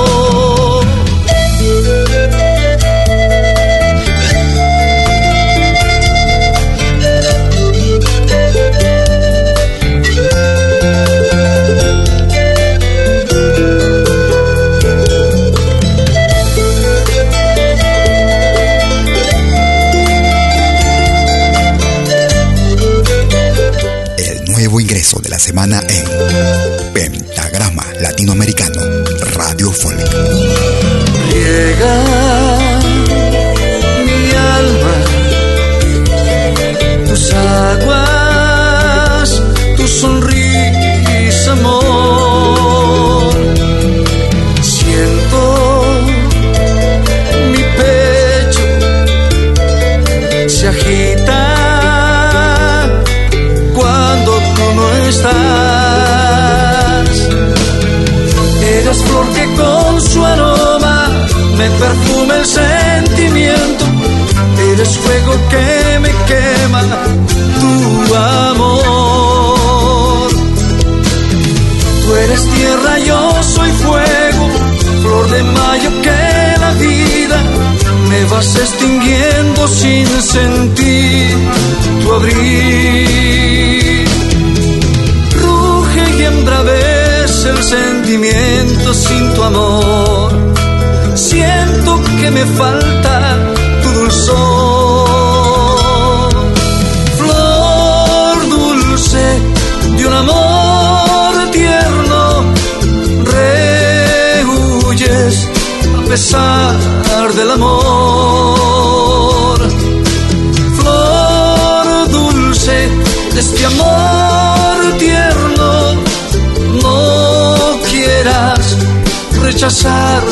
Rechazar 119.64 120.22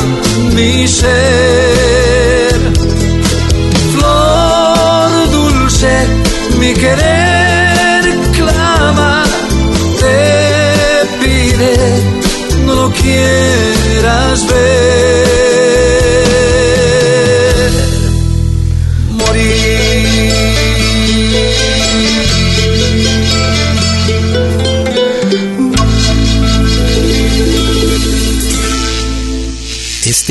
mi 0.53 0.87
ser. 0.87 1.62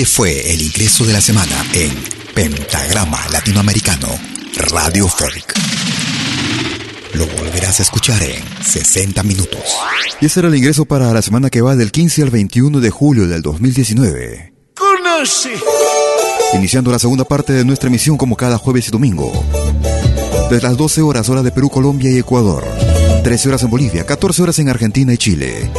Este 0.03 0.16
fue 0.16 0.53
el 0.53 0.61
ingreso 0.61 1.05
de 1.05 1.12
la 1.12 1.20
semana 1.20 1.64
en 1.74 1.94
Pentagrama 2.34 3.20
Latinoamericano 3.30 4.09
Radio 4.72 5.07
Folk. 5.07 5.55
Lo 7.14 7.24
volverás 7.28 7.78
a 7.78 7.84
escuchar 7.84 8.20
en 8.24 8.42
60 8.64 9.22
minutos. 9.22 9.61
Y 10.20 10.26
ese 10.26 10.40
era 10.40 10.48
el 10.48 10.57
ingreso 10.57 10.86
para 10.86 11.12
la 11.12 11.22
semana 11.22 11.50
que 11.50 11.61
va 11.61 11.76
del 11.76 11.92
15 11.92 12.22
al 12.22 12.30
21 12.30 12.80
de 12.80 12.90
julio 12.90 13.28
del 13.28 13.42
2019. 13.42 14.53
Conoce. 14.74 15.53
Iniciando 16.55 16.90
la 16.90 16.98
segunda 16.98 17.22
parte 17.22 17.53
de 17.53 17.64
nuestra 17.64 17.88
emisión 17.88 18.16
como 18.16 18.34
cada 18.34 18.59
jueves 18.59 18.88
y 18.88 18.90
domingo. 18.90 19.32
Desde 20.50 20.66
las 20.66 20.76
12 20.76 21.03
horas 21.03 21.28
hora 21.28 21.44
de 21.44 21.53
Perú, 21.53 21.70
Colombia 21.70 22.11
y 22.11 22.18
Ecuador. 22.18 22.64
13 23.22 23.50
horas 23.50 23.62
en 23.62 23.70
Bolivia, 23.70 24.05
14 24.05 24.42
horas 24.42 24.59
en 24.59 24.68
Argentina 24.68 25.14
y 25.14 25.18
Chile. 25.18 25.70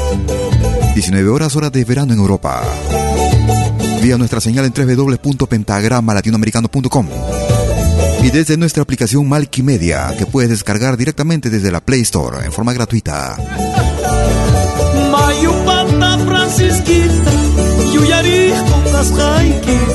19 0.95 1.27
horas 1.27 1.57
hora 1.57 1.69
de 1.69 1.83
verano 1.83 2.13
en 2.13 2.19
Europa. 2.19 2.63
Vía 4.03 4.17
nuestra 4.17 4.41
señal 4.41 4.65
en 4.65 4.73
www.pentagramalatinoamericano.com 4.73 7.07
y 8.21 8.29
desde 8.31 8.57
nuestra 8.57 8.83
aplicación 8.83 9.29
Media 9.29 10.13
que 10.17 10.25
puedes 10.25 10.49
descargar 10.49 10.97
directamente 10.97 11.49
desde 11.49 11.71
la 11.71 11.79
Play 11.79 12.01
Store 12.01 12.45
en 12.45 12.51
forma 12.51 12.73
gratuita. 12.73 13.37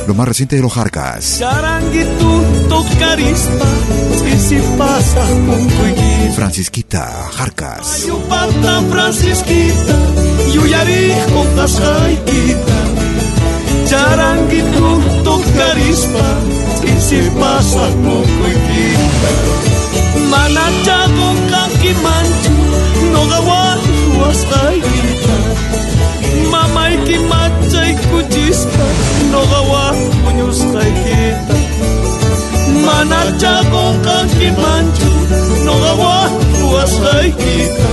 Lo 0.07 0.15
más 0.15 0.27
reciente 0.27 0.55
de 0.55 0.63
los 0.63 0.73
Jarcas. 0.73 1.37
Francisquita 6.35 7.29
Jarcas. 7.31 8.07
charanguito 13.89 14.87
tu 15.23 15.33
carisma 15.57 16.27
y 16.83 16.85
si 17.01 17.19
pasas 17.39 17.93
moco 18.05 18.43
y 18.53 18.55
quita 18.67 19.31
manachago 20.31 21.29
kakimanchu 21.51 22.55
no 23.13 23.21
gawanchu 23.31 24.11
astaigita 24.29 25.35
mamay 26.51 26.93
kimachay 27.07 27.91
kuchispa 28.09 28.85
no 29.31 29.41
gawakuñustaigita 29.51 31.55
manachago 32.85 33.83
kakimanchu 34.05 35.11
no 35.65 35.73
gawanchu 35.83 36.65
astaigita 36.83 37.87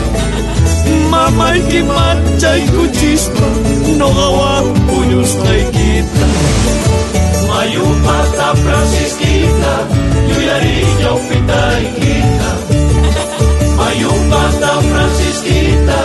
mamay 1.17 1.61
man 1.97 2.19
chay 2.41 2.61
kuchispa 2.75 3.47
nogawan 4.01 4.67
puyustaykita 4.87 6.27
mayupata 7.49 8.49
francisquita 8.63 9.73
yuyarillaw 10.31 11.19
pitaykita 11.29 12.51
mayupata 13.79 14.73
francisquita 14.89 15.99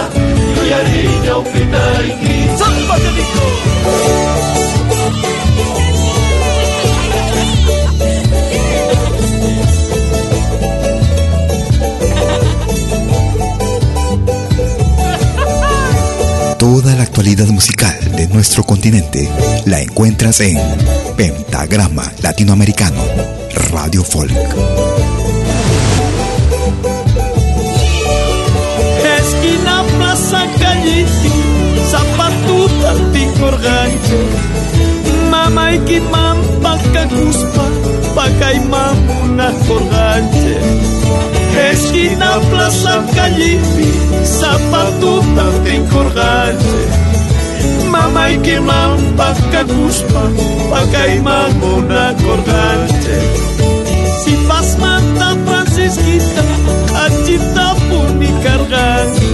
yuyarillaw 0.56 1.42
pitaykita 1.52 2.58
San 2.60 2.76
Patricio 2.88 3.48
actualidad 17.22 17.54
musical 17.54 17.96
de 18.16 18.28
nuestro 18.30 18.64
continente 18.64 19.30
la 19.66 19.80
encuentras 19.80 20.40
en 20.40 20.58
Pentagrama 21.16 22.12
Latinoamericano 22.24 23.00
Radio 23.70 24.04
Folk. 24.04 24.32
Esquina 29.20 29.84
Plaza 29.96 30.48
Calliti, 30.58 31.32
Zapatuta 31.92 32.96
Ticorganche, 33.14 34.20
Mama 35.30 35.76
Ikimam 35.76 36.42
Pacacuspa, 36.64 37.66
Pacaimam 38.16 38.98
una 39.26 39.54
Corganche. 39.68 40.58
Esquina 41.72 42.40
Plaza 42.50 43.06
Calliti, 43.14 43.94
Zapatuta 44.24 45.52
Ticorganche. 45.64 47.11
Mama 47.92 48.32
y 48.32 48.38
que 48.38 48.58
mampa 48.62 49.34
cacuspa, 49.52 50.24
pacaimán 50.70 51.62
una 51.62 52.16
corganche. 52.24 53.16
Si 54.24 54.34
pas 54.48 54.78
manta 54.78 55.36
Francisquita, 55.46 56.44
achita 57.06 57.76
puni 57.90 58.32
carganche. 58.44 59.32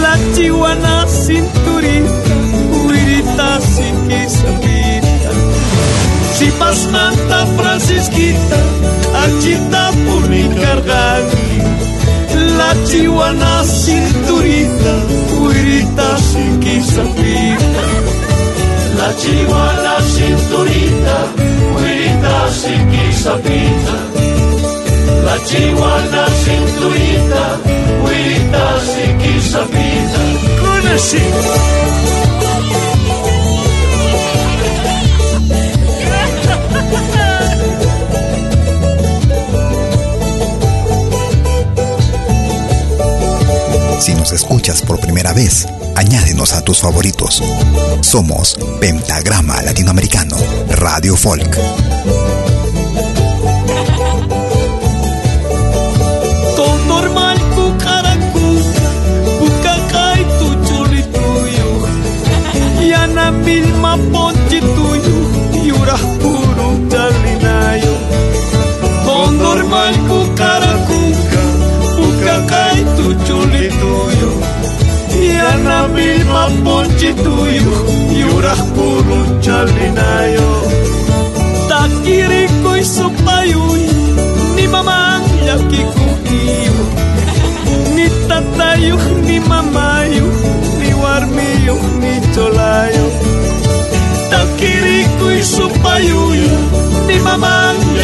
La 0.00 0.16
chihuana 0.34 1.06
cinturita, 1.06 2.34
huirita 2.72 3.60
siquisapita. 16.16 16.59
Achita 16.90 17.02
puni 17.14 17.56
carganche. 17.56 18.10
La 18.96 20.00
cinturita, 20.02 21.16
huirita 21.76 22.50
siquisapita. 22.50 23.96
La 25.24 25.38
siquisapita. 25.44 26.00
La 26.10 26.26
cinturita, 26.44 27.58
huirita 28.02 28.80
siquisapita. 28.80 30.20
Conocí. 30.60 31.22
Si 44.00 44.14
nos 44.14 44.32
escuchas 44.32 44.82
por 44.82 44.98
primera 44.98 45.32
vez, 45.32 45.66
añádenos 46.00 46.54
a 46.54 46.62
tus 46.62 46.80
favoritos. 46.80 47.42
Somos 48.00 48.58
Pentagrama 48.80 49.62
Latinoamericano 49.62 50.36
Radio 50.70 51.14
Folk. 51.14 51.58
Ponchi 77.00 77.14
tuyo, 77.14 77.72
yura 78.20 78.54
puro 78.74 79.40
chalinayo. 79.40 80.48
Takiriko 81.68 82.76
y 82.76 82.84
sopayuy, 82.84 83.86
ni 84.56 84.66
mamá 84.68 85.22
yakikukiyo. 85.46 86.74
Ni 87.94 88.06
tatayo, 88.28 88.96
ni 89.26 89.40
mamayo, 89.40 90.26
ni 90.80 90.92
warmiyo, 90.94 91.74
ni 92.00 92.34
cholayo. 92.34 93.06
mamá 97.18 97.72
ni 97.94 98.00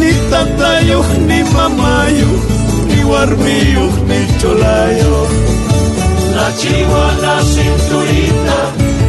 ni 0.00 0.12
tatayo 0.30 1.04
ni 1.28 1.42
mamayo 1.54 2.28
ni 2.88 3.02
guarmillo 3.02 3.86
ni 4.08 4.40
cholayo 4.40 5.26
la 6.40 6.56
chihuahua 6.56 7.36
cinturita 7.52 8.58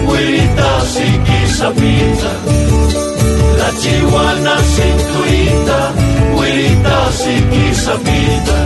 huirita 0.08 0.70
siquisapita 0.94 2.32
la 3.58 3.70
chihuahua 3.82 4.56
cinturita 4.76 5.80
huirita 6.36 6.98
siquisapita 7.12 8.60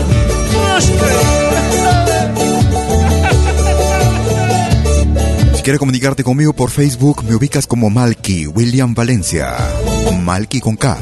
quieres 5.66 5.80
comunicarte 5.80 6.24
conmigo 6.24 6.54
por 6.54 6.70
Facebook, 6.70 7.24
me 7.24 7.34
ubicas 7.34 7.66
como 7.66 7.90
Malky 7.90 8.46
William 8.46 8.94
Valencia. 8.94 9.58
Malky 10.22 10.60
con 10.60 10.76
K. 10.76 10.96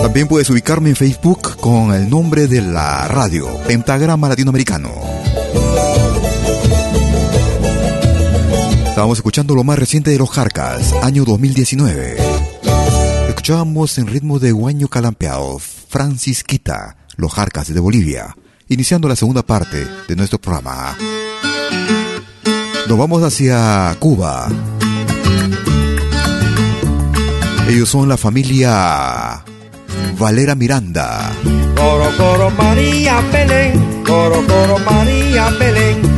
También 0.00 0.28
puedes 0.28 0.48
ubicarme 0.50 0.90
en 0.90 0.96
Facebook 0.96 1.56
con 1.56 1.92
el 1.92 2.08
nombre 2.08 2.46
de 2.46 2.62
la 2.62 3.08
radio, 3.08 3.48
Pentagrama 3.66 4.28
Latinoamericano. 4.28 5.03
Estábamos 8.94 9.18
escuchando 9.18 9.56
lo 9.56 9.64
más 9.64 9.76
reciente 9.76 10.12
de 10.12 10.18
los 10.18 10.30
Jarcas, 10.30 10.92
año 11.02 11.24
2019. 11.24 12.16
Escuchábamos 13.26 13.98
en 13.98 14.06
ritmo 14.06 14.38
de 14.38 14.52
guaño 14.52 14.86
calampeado, 14.86 15.58
Francisquita, 15.58 16.96
los 17.16 17.32
Jarcas 17.32 17.74
de 17.74 17.80
Bolivia, 17.80 18.36
iniciando 18.68 19.08
la 19.08 19.16
segunda 19.16 19.42
parte 19.42 19.84
de 20.06 20.14
nuestro 20.14 20.40
programa. 20.40 20.96
Nos 22.88 22.96
vamos 22.96 23.20
hacia 23.24 23.96
Cuba. 23.98 24.48
Ellos 27.68 27.88
son 27.88 28.08
la 28.08 28.16
familia 28.16 29.44
Valera 30.16 30.54
Miranda. 30.54 31.32
Coro, 31.74 32.16
coro, 32.16 32.50
María 32.52 33.20
Belén. 33.32 34.04
Coro, 34.06 34.46
coro, 34.46 34.78
María 34.88 35.50
Belén. 35.58 36.13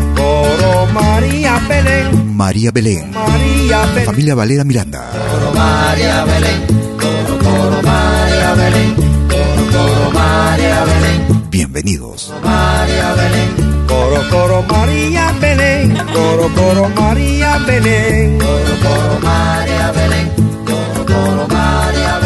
María 0.93 1.61
Belén. 1.69 2.37
María 2.37 2.71
Belén. 2.71 3.11
María 3.13 3.87
Belén. 3.87 4.07
Familia 4.07 4.35
Valera 4.35 4.65
Miranda. 4.65 5.11
Coro, 5.13 5.53
María 5.55 6.25
Belén. 6.25 6.61
Coro, 7.01 7.39
coro, 7.39 7.83
María 7.83 8.55
Belén. 8.55 8.95
Coro, 9.29 9.65
coro, 9.73 10.11
María 10.13 10.85
Belén. 10.85 11.51
Bienvenidos. 11.51 12.33
María 12.43 13.15
Belén. 13.15 13.87
Coro, 13.87 14.21
coro, 14.31 14.63
María 14.69 15.33
Belén. 15.41 15.97
Coro, 16.13 16.49
coro, 16.55 16.89
María 17.01 17.59
Belén. 17.67 18.39
Coro, 18.39 18.75
coro, 18.83 19.21
María 19.23 19.93
Belén. 19.93 20.31
Coro, 20.65 21.07
coro, 21.07 21.49
María 21.49 22.19
Belén. 22.19 22.26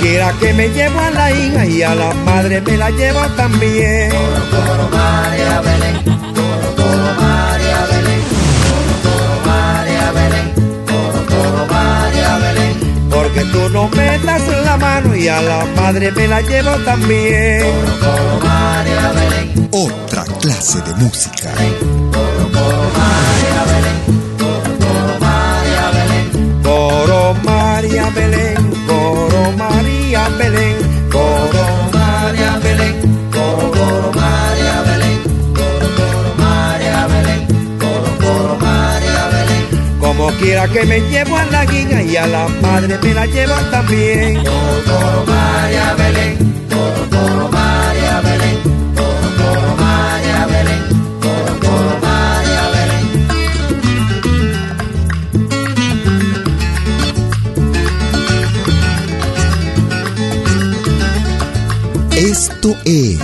Quiera 0.00 0.32
que 0.40 0.52
me 0.52 0.68
llevo 0.68 1.00
a 1.00 1.10
la 1.10 1.32
hija 1.32 1.66
y 1.66 1.82
a 1.82 1.94
la 1.94 2.12
madre 2.14 2.60
me 2.60 2.76
la 2.76 2.90
llevo 2.90 3.20
también. 3.36 4.10
Coro, 4.10 4.42
coro, 4.50 4.88
María 4.90 5.60
Belén. 5.60 5.96
Coro, 6.04 6.68
coro, 6.76 7.14
María 7.20 7.80
Belén. 7.90 8.22
Coro, 8.66 8.94
coro, 9.04 9.34
María 9.46 10.12
Belén. 10.12 10.52
Coro, 10.86 11.26
coro, 11.26 11.66
María 11.66 12.38
Belén. 12.38 12.74
Porque 13.10 13.40
tú 13.52 13.68
no 13.70 13.88
me 13.88 14.18
das 14.18 14.42
la 14.64 14.76
mano 14.76 15.14
y 15.16 15.28
a 15.28 15.40
la 15.42 15.64
madre 15.76 16.12
me 16.12 16.28
la 16.28 16.40
llevo 16.42 16.70
también. 16.84 17.62
Coro, 18.00 18.40
María 18.46 19.12
Belén. 19.12 19.68
Otra 19.72 20.24
clase 20.40 20.80
de 20.82 20.94
música. 20.94 21.50
Coro, 22.12 22.44
coro, 22.52 22.82
María 22.98 23.62
Belén. 23.70 23.98
Coro, 24.38 25.18
María 25.20 25.84
Belén. 25.96 26.62
Coro, 26.62 27.34
María 27.44 28.10
Belén. 28.10 28.37
María 30.28 30.50
Belén. 30.50 30.76
Coro, 31.10 31.64
María 31.92 32.58
Belén. 32.62 33.30
Coro, 33.30 33.70
coro, 33.70 34.12
María 34.14 34.82
Belén. 34.82 35.18
Coro, 35.54 35.88
coro, 35.96 36.34
María 36.36 37.06
Belén. 37.06 37.46
Coro, 37.78 38.10
coro, 38.20 38.56
María 38.60 39.28
Belén. 39.32 39.98
Como 39.98 40.30
quiera 40.32 40.68
que 40.68 40.84
me 40.84 41.00
llevo 41.00 41.36
a 41.36 41.44
la 41.46 41.64
guía 41.64 42.02
y 42.02 42.16
a 42.16 42.26
la 42.26 42.48
madre 42.60 42.98
me 43.02 43.14
la 43.14 43.26
llevo 43.26 43.54
también. 43.70 44.44
Coro, 44.44 44.82
coro, 44.86 45.24
María 45.26 45.94
Belén. 45.94 46.36
Coro, 46.68 47.02
coro, 47.10 47.48
María 47.50 48.20
Belén. 48.20 48.77
Esto 62.60 62.76
es 62.84 63.20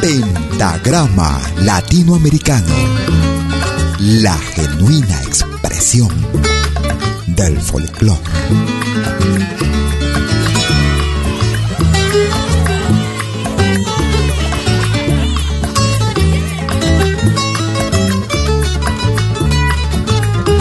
Pentagrama 0.00 1.38
Latinoamericano, 1.58 2.74
la 3.98 4.32
genuina 4.38 5.20
expresión 5.20 6.08
del 7.26 7.60
folclore. 7.60 8.22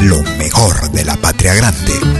Lo 0.01 0.22
mejor 0.38 0.91
de 0.91 1.05
la 1.05 1.16
patria 1.16 1.53
grande. 1.53 2.12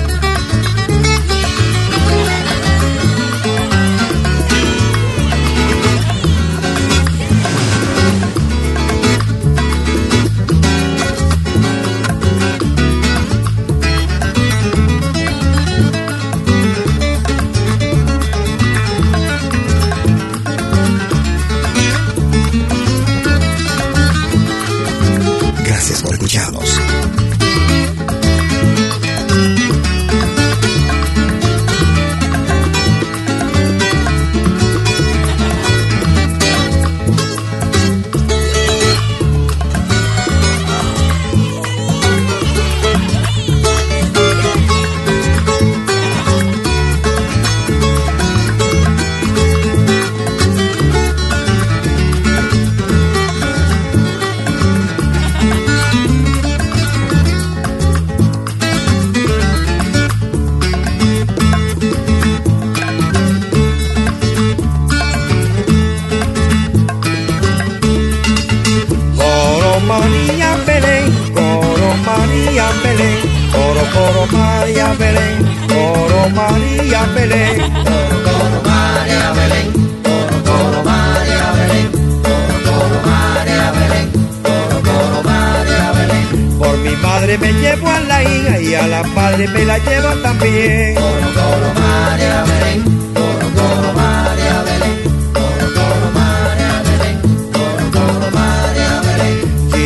Me 89.54 89.66
la 89.66 89.78
llevo 89.78 90.10
también. 90.22 90.96
Coro 90.96 91.30
coro 91.38 91.70
María 91.80 92.44
Belén, 92.44 92.84
coro 93.14 93.48
coro 93.58 93.94
María 93.94 94.64
Belén, 94.68 94.98
coro 95.34 95.68
coro 95.78 96.08
María 96.20 96.82
Belén, 96.88 97.18
coro 97.54 97.86
coro 97.92 98.32
María 98.40 99.02
Belén. 99.08 99.38
Si 99.72 99.82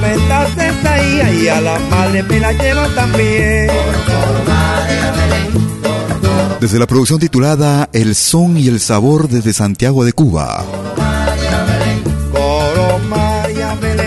me 0.00 1.08
hija 1.08 1.30
y 1.32 1.48
a 1.48 1.60
la 1.60 1.78
madre 1.78 2.22
me 2.22 2.40
la 2.40 2.52
llevo 2.52 2.86
también. 2.94 3.66
Coro 3.68 4.00
coro 4.06 4.40
María 4.46 5.12
Belén, 5.18 6.58
Desde 6.60 6.78
la 6.78 6.86
producción 6.86 7.18
titulada 7.18 7.88
El 7.92 8.14
son 8.14 8.56
y 8.56 8.68
el 8.68 8.80
sabor 8.80 9.28
desde 9.28 9.52
Santiago 9.52 10.04
de 10.04 10.12
Cuba. 10.12 10.64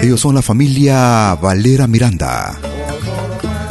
Ellos 0.01 0.20
son 0.20 0.34
la 0.34 0.41
familia 0.41 1.38
Valera 1.39 1.86
Miranda. 1.86 2.61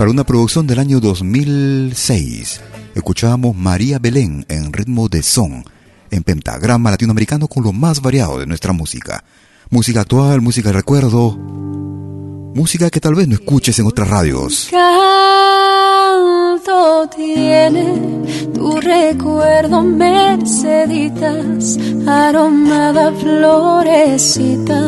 Para 0.00 0.12
una 0.12 0.24
producción 0.24 0.66
del 0.66 0.78
año 0.78 0.98
2006, 0.98 2.62
escuchábamos 2.94 3.54
María 3.54 3.98
Belén 3.98 4.46
en 4.48 4.72
ritmo 4.72 5.10
de 5.10 5.22
son, 5.22 5.62
en 6.10 6.22
pentagrama 6.22 6.90
latinoamericano 6.90 7.48
con 7.48 7.64
lo 7.64 7.74
más 7.74 8.00
variado 8.00 8.38
de 8.38 8.46
nuestra 8.46 8.72
música. 8.72 9.22
Música 9.68 10.00
actual, 10.00 10.40
música 10.40 10.70
de 10.70 10.72
recuerdo, 10.72 11.36
música 12.54 12.88
que 12.88 13.00
tal 13.00 13.14
vez 13.14 13.28
no 13.28 13.34
escuches 13.34 13.78
en 13.78 13.88
otras 13.88 14.08
radios. 14.08 14.70
Tiene 17.14 17.84
tu 18.54 18.80
recuerdo, 18.80 19.82
Merceditas, 19.82 21.78
aromada 22.06 23.12
florecita, 23.12 24.86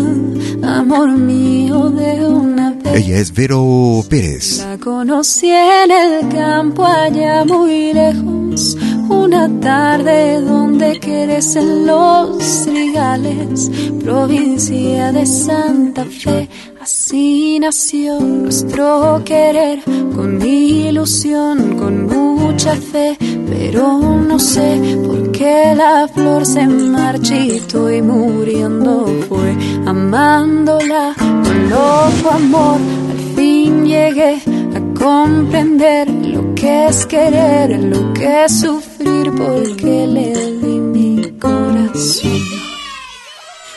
amor 0.63 1.11
mío 1.11 1.91
de 1.91 2.27
una 2.27 2.71
vez. 2.71 2.95
Ella 2.95 3.19
es 3.19 3.35
Vero 3.35 4.03
Pérez. 4.09 4.65
La 4.65 4.79
conocí 4.79 5.51
en 5.51 5.91
el 5.91 6.29
campo 6.29 6.87
allá 6.87 7.45
muy 7.45 7.93
lejos, 7.93 8.79
una 9.11 9.51
tarde 9.61 10.41
donde 10.41 10.99
crecen 10.99 11.87
los 11.87 12.65
trigales, 12.65 13.71
provincia 14.03 15.13
de 15.13 15.27
Santa 15.27 16.07
Fe. 16.07 16.49
Así 16.83 17.61
nació 17.61 18.19
nuestro 18.19 19.23
querer, 19.25 19.85
con 20.17 20.45
ilusión, 20.45 21.77
con 21.77 22.07
mucha 22.07 22.75
fe, 22.75 23.17
pero 23.49 24.01
no 24.01 24.37
sé 24.41 24.99
por 25.07 25.31
qué 25.31 25.75
la 25.77 26.09
flor 26.13 26.45
se 26.45 26.67
marchitó 26.67 27.89
y 27.89 28.03
muriendo 28.03 29.07
fue, 29.29 29.57
amándola 29.87 31.15
con 31.17 31.71
loco 31.71 32.31
amor. 32.35 32.81
Al 33.13 33.37
fin 33.37 33.87
llegué 33.87 34.43
a 34.75 34.99
comprender 34.99 36.11
lo 36.11 36.53
que 36.57 36.87
es 36.87 37.07
querer, 37.07 37.79
lo 37.79 38.13
que 38.13 38.47
es 38.47 38.61
sufrir, 38.61 39.31
porque 39.31 40.09
le 40.09 40.33
di 40.57 40.81
mi 40.81 41.31
corazón. 41.39 42.62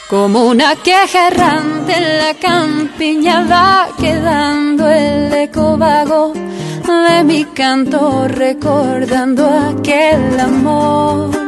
Como 0.09 0.45
una 0.45 0.75
queja 0.75 1.29
errante 1.29 1.93
en 1.93 2.17
la 2.19 2.33
campiña 2.39 3.43
va 3.49 3.87
quedando 3.99 4.87
el 4.87 5.33
eco 5.33 5.77
vago 5.77 6.33
de 6.33 7.23
mi 7.23 7.45
canto 7.45 8.27
recordando 8.27 9.47
aquel 9.47 10.39
amor. 10.39 11.44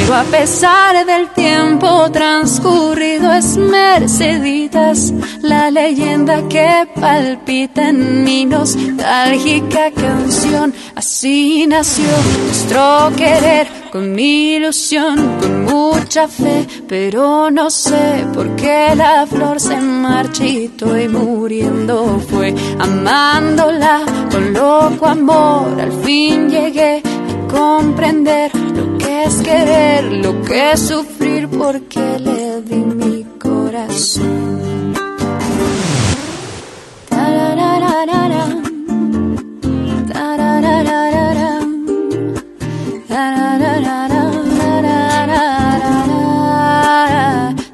Pero 0.00 0.14
a 0.14 0.24
pesar 0.24 1.06
del 1.06 1.28
tiempo 1.30 2.10
transcurrido 2.10 3.32
es 3.32 3.56
Merceditas 3.56 5.12
la 5.42 5.70
leyenda 5.70 6.48
que 6.48 6.88
palpita 7.00 7.88
en 7.88 8.24
mi 8.24 8.44
nostálgica 8.44 9.90
canción. 9.90 10.74
Así 10.94 11.66
nació 11.66 12.04
nuestro 12.44 13.12
querer 13.16 13.68
con 13.92 14.18
ilusión, 14.18 15.38
con 15.38 15.64
mucha 15.64 16.26
fe, 16.26 16.66
pero 16.88 17.50
no 17.50 17.68
sé 17.70 18.26
por 18.32 18.56
qué 18.56 18.94
la 18.96 19.26
flor 19.26 19.60
se 19.60 19.76
marchitó 19.78 20.98
y 20.98 21.08
muriendo 21.08 22.18
fue. 22.30 22.54
Amándola 22.78 24.00
con 24.30 24.52
loco 24.54 25.06
amor, 25.06 25.78
al 25.78 25.92
fin 26.02 26.48
llegué 26.48 27.02
a 27.04 27.48
comprender 27.48 28.50
es 29.24 29.34
querer, 29.42 30.04
lo 30.04 30.42
que 30.42 30.72
es 30.72 30.80
sufrir, 30.80 31.48
porque 31.48 32.18
le 32.18 32.62
di 32.62 32.76
mi 32.76 33.24
corazón. 33.38 34.94
Tarararara, 37.08 38.46
tarararara, 40.12 41.60
tarararara, 43.08 44.22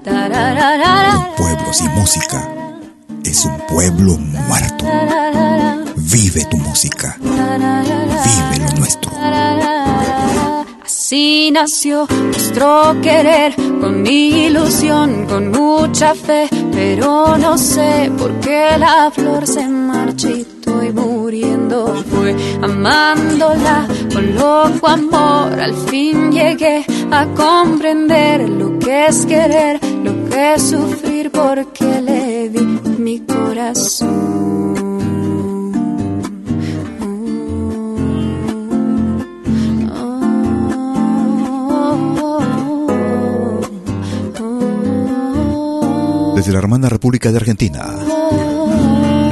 tarararara, 0.04 1.34
Pueblo 1.36 1.72
sin 1.72 1.90
música 1.94 2.48
es 3.24 3.44
un 3.44 3.56
pueblo 3.68 4.16
muerto. 4.18 4.84
Vive 5.96 6.44
tu 6.50 6.56
música. 6.58 7.16
Vive 7.20 8.58
lo 8.64 8.72
nuestro. 8.78 9.10
Así 11.08 11.50
nació 11.50 12.06
nuestro 12.06 12.94
querer, 13.00 13.56
con 13.80 14.06
ilusión, 14.06 15.24
con 15.24 15.50
mucha 15.50 16.14
fe, 16.14 16.50
pero 16.70 17.38
no 17.38 17.56
sé 17.56 18.12
por 18.18 18.38
qué 18.40 18.76
la 18.78 19.10
flor 19.10 19.46
se 19.46 19.66
marchitó 19.66 20.84
y 20.84 20.92
muriendo 20.92 22.04
fue, 22.10 22.36
amándola 22.60 23.88
con 24.12 24.34
loco 24.34 24.86
amor, 24.86 25.58
al 25.58 25.72
fin 25.88 26.30
llegué 26.30 26.84
a 27.10 27.24
comprender 27.28 28.46
lo 28.46 28.78
que 28.78 29.06
es 29.06 29.24
querer, 29.24 29.80
lo 30.04 30.28
que 30.28 30.54
es 30.56 30.62
sufrir, 30.62 31.30
porque 31.30 32.02
le 32.02 32.50
di 32.50 32.66
mi 32.98 33.20
corazón. 33.20 34.67
Desde 46.38 46.52
la 46.52 46.60
hermana 46.60 46.88
República 46.88 47.32
de 47.32 47.36
Argentina, 47.38 47.84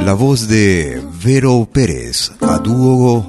la 0.03 0.13
voz 0.13 0.49
de 0.49 1.01
Vero 1.23 1.65
Pérez 1.71 2.33
a 2.41 2.57
dúo 2.57 3.25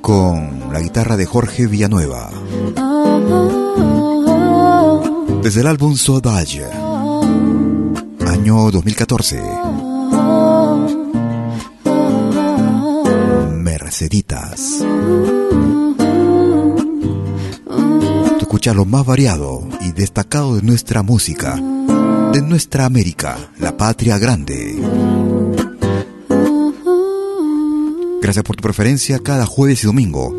con 0.00 0.72
la 0.72 0.78
guitarra 0.78 1.16
de 1.16 1.26
Jorge 1.26 1.66
Villanueva. 1.66 2.30
Desde 5.42 5.62
el 5.62 5.66
álbum 5.66 5.96
Sauvage, 5.96 6.64
año 8.24 8.70
2014. 8.70 9.42
Merceditas. 13.56 14.78
Tú 17.66 18.38
escuchas 18.38 18.76
lo 18.76 18.84
más 18.84 19.04
variado 19.04 19.64
y 19.80 19.90
destacado 19.90 20.54
de 20.54 20.62
nuestra 20.62 21.02
música, 21.02 21.60
de 22.32 22.40
nuestra 22.40 22.86
América, 22.86 23.36
la 23.58 23.76
patria 23.76 24.16
grande. 24.16 24.74
Gracias 28.22 28.44
por 28.44 28.56
tu 28.56 28.62
preferencia 28.62 29.18
cada 29.22 29.44
jueves 29.44 29.84
y 29.84 29.86
domingo, 29.86 30.32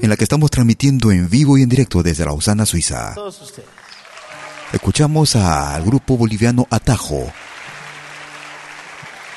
en 0.00 0.08
la 0.08 0.16
que 0.16 0.24
estamos 0.24 0.50
transmitiendo 0.50 1.12
en 1.12 1.30
vivo 1.30 1.56
y 1.56 1.62
en 1.62 1.68
directo 1.68 2.02
desde 2.02 2.24
Lausana, 2.24 2.66
Suiza. 2.66 3.14
Escuchamos 4.72 5.36
al 5.36 5.84
grupo 5.84 6.16
boliviano 6.16 6.66
Atajo 6.68 7.32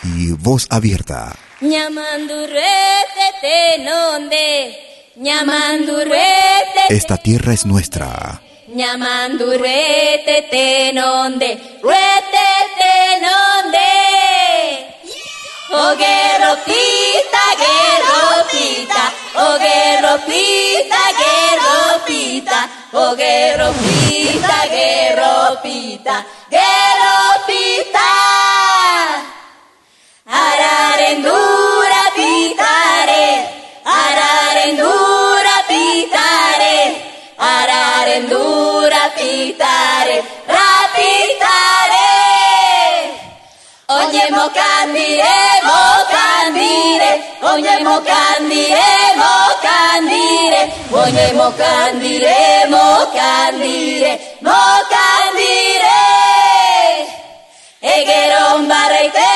y 0.03 0.31
Voz 0.31 0.65
Abierta. 0.71 1.35
Esta 6.89 7.17
tierra 7.17 7.53
es 7.53 7.65
nuestra. 7.67 8.41
Ñamandurrete 8.75 10.47
tenonde, 10.49 11.79
ruete 11.81 12.47
tenonde. 12.77 13.89
Guerro 15.97 16.53
pita, 16.65 17.43
guerro 17.63 18.45
pita, 18.51 19.03
guerro 19.61 20.13
pita, 20.27 21.01
guerro 21.19 22.05
pita, 22.05 22.59
guerro 23.15 23.71
pita, 23.83 24.57
guerro 24.67 25.61
pita, 25.63 26.25
guerro 26.49 27.17
pita. 27.47 28.09
Ararendura 30.25 31.78
Oye 44.29 44.37
mo 44.37 44.47
candire, 44.53 45.37
mo 45.65 45.81
candire, 46.13 47.11
oye 47.51 47.83
mo 47.83 47.95
candire, 48.05 48.89
mo 49.17 49.33
candire, 49.65 50.61
oye 51.01 51.33
mo 51.33 51.47
candire, 51.57 52.37
mo 52.69 52.85
candire, 53.15 54.11
mo 54.45 54.61
candire. 54.93 55.97
Egeron 57.81 58.67
barraite, 58.69 59.31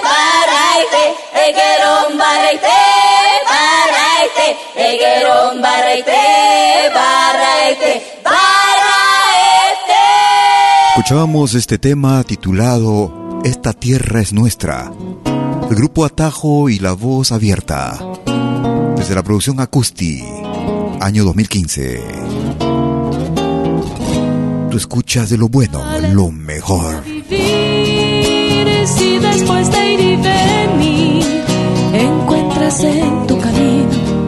barraite, 0.00 1.04
egeron 1.44 2.16
barraite, 2.16 2.80
barraite, 3.52 4.46
egeron 4.76 5.60
barraite, 5.60 6.24
barraite. 6.94 7.92
Escuchábamos 10.96 11.54
este 11.54 11.76
tema 11.78 12.24
titulado 12.24 13.10
Esta 13.44 13.72
tierra 13.72 14.20
es 14.20 14.32
nuestra. 14.32 14.92
El 15.68 15.74
grupo 15.74 16.04
Atajo 16.04 16.68
y 16.68 16.78
la 16.78 16.92
voz 16.92 17.32
abierta. 17.32 17.98
Desde 18.96 19.14
la 19.14 19.22
producción 19.22 19.58
Acusti, 19.60 20.22
año 21.00 21.24
2015. 21.24 22.04
Tú 24.70 24.76
escuchas 24.76 25.30
de 25.30 25.38
lo 25.38 25.48
bueno, 25.48 25.82
lo 26.12 26.30
mejor. 26.30 27.04
Vivir 27.04 28.86
si 28.86 29.18
después 29.18 29.70
de 29.72 29.92
ir 29.92 30.00
y 30.00 30.16
venir 30.16 31.24
encuentras 31.94 32.84
en 32.84 33.26
tu 33.26 33.38
camino 33.40 34.22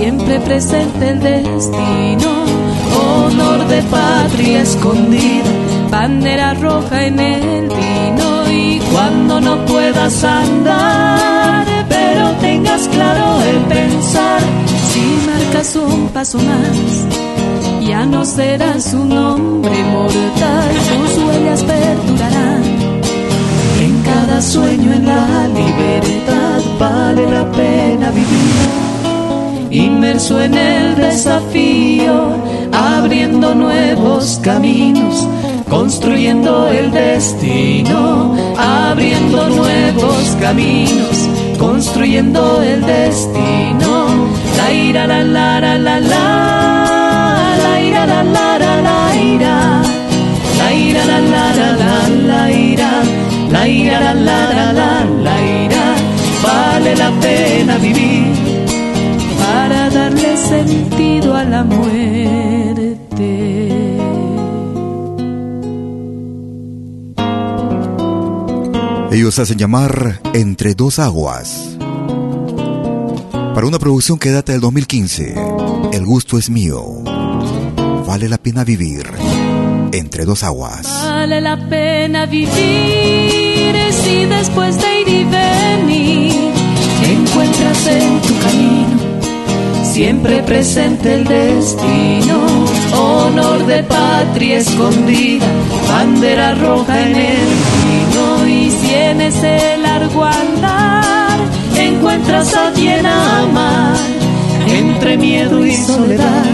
siempre 0.00 0.40
presente 0.40 1.10
el 1.10 1.20
destino, 1.20 2.44
honor 2.94 3.66
de 3.68 3.82
patria 3.82 4.62
escondida, 4.62 5.59
bandera 5.90 6.54
roja 6.54 7.06
en 7.06 7.18
el 7.18 7.68
vino 7.68 8.50
y 8.50 8.80
cuando 8.92 9.40
no 9.40 9.64
puedas 9.66 10.22
andar, 10.24 11.64
pero 11.88 12.30
tengas 12.40 12.88
claro 12.88 13.42
el 13.42 13.56
pensar, 13.64 14.40
si 14.92 15.00
marcas 15.26 15.76
un 15.76 16.08
paso 16.08 16.38
más, 16.38 17.06
ya 17.86 18.06
no 18.06 18.24
serás 18.24 18.94
un 18.94 19.12
hombre 19.12 19.82
mortal, 19.84 20.70
tus 20.88 21.24
huellas 21.24 21.62
perdurarán. 21.64 22.62
En 23.80 24.02
cada 24.02 24.40
sueño, 24.42 24.92
en 24.92 25.06
la 25.06 25.48
libertad, 25.48 26.60
vale 26.78 27.30
la 27.30 27.50
pena 27.50 28.10
vivir. 28.10 28.90
Inmerso 29.70 30.40
en 30.40 30.54
el 30.54 30.96
desafío, 30.96 32.34
abriendo 32.72 33.54
nuevos 33.54 34.40
caminos, 34.42 35.26
construyendo 35.70 36.68
el 36.68 36.90
destino, 36.90 38.34
abriendo 38.58 39.48
nuevos 39.48 40.36
caminos, 40.40 41.28
construyendo 41.58 42.60
el 42.60 42.84
destino. 42.84 44.28
La 44.56 44.72
ira, 44.72 45.06
la 45.06 45.22
la 45.22 45.60
la 45.60 45.78
la 45.78 46.00
la, 46.00 47.56
la 47.62 47.80
ira, 47.80 48.04
la 48.04 48.22
la 48.24 48.58
la 48.58 48.82
la 48.82 49.16
ira, 49.16 49.82
la 50.58 50.74
ira, 50.74 51.04
la 51.06 51.20
la 51.20 51.52
la 51.54 51.72
la 51.78 52.08
la 52.30 52.50
ira, 52.50 52.90
la 53.50 53.68
ira, 53.68 54.00
la 54.00 54.12
la 54.14 54.52
la 54.52 54.72
la 54.72 55.04
la 55.04 55.36
ira. 55.40 55.84
Vale 56.42 56.96
la 56.96 57.10
pena 57.20 57.76
vivir 57.78 58.34
para 59.38 59.88
darle 59.88 60.36
sentido 60.36 61.36
a 61.36 61.44
la 61.44 61.62
muerte. 61.62 61.99
Ellos 69.30 69.38
hacen 69.38 69.58
llamar 69.58 70.20
Entre 70.34 70.74
dos 70.74 70.98
aguas. 70.98 71.76
Para 73.54 73.64
una 73.64 73.78
producción 73.78 74.18
que 74.18 74.32
data 74.32 74.50
del 74.50 74.60
2015, 74.60 75.36
El 75.92 76.04
gusto 76.04 76.36
es 76.36 76.50
mío. 76.50 76.82
Vale 78.08 78.28
la 78.28 78.38
pena 78.38 78.64
vivir 78.64 79.06
entre 79.92 80.24
dos 80.24 80.42
aguas. 80.42 80.84
Vale 81.04 81.40
la 81.40 81.56
pena 81.68 82.26
vivir 82.26 82.50
si 83.92 84.24
después 84.24 84.76
de 84.80 85.00
ir 85.02 85.08
y 85.08 85.24
venir 85.24 86.52
encuentras 87.04 87.86
en 87.86 88.20
tu 88.22 88.36
camino 88.40 89.10
siempre 89.84 90.42
presente 90.42 91.14
el 91.14 91.24
destino, 91.24 92.38
honor 92.96 93.66
de 93.66 93.82
patria 93.84 94.58
escondida, 94.58 95.46
bandera 95.88 96.54
roja 96.54 97.06
en 97.06 97.16
el 97.16 97.79
en 99.10 99.20
ese 99.20 99.76
largo 99.78 100.24
andar 100.24 101.38
encuentras 101.76 102.54
a 102.54 102.72
quien 102.72 103.04
amar 103.04 103.96
entre 104.68 105.16
miedo 105.16 105.66
y 105.66 105.74
soledad. 105.74 106.44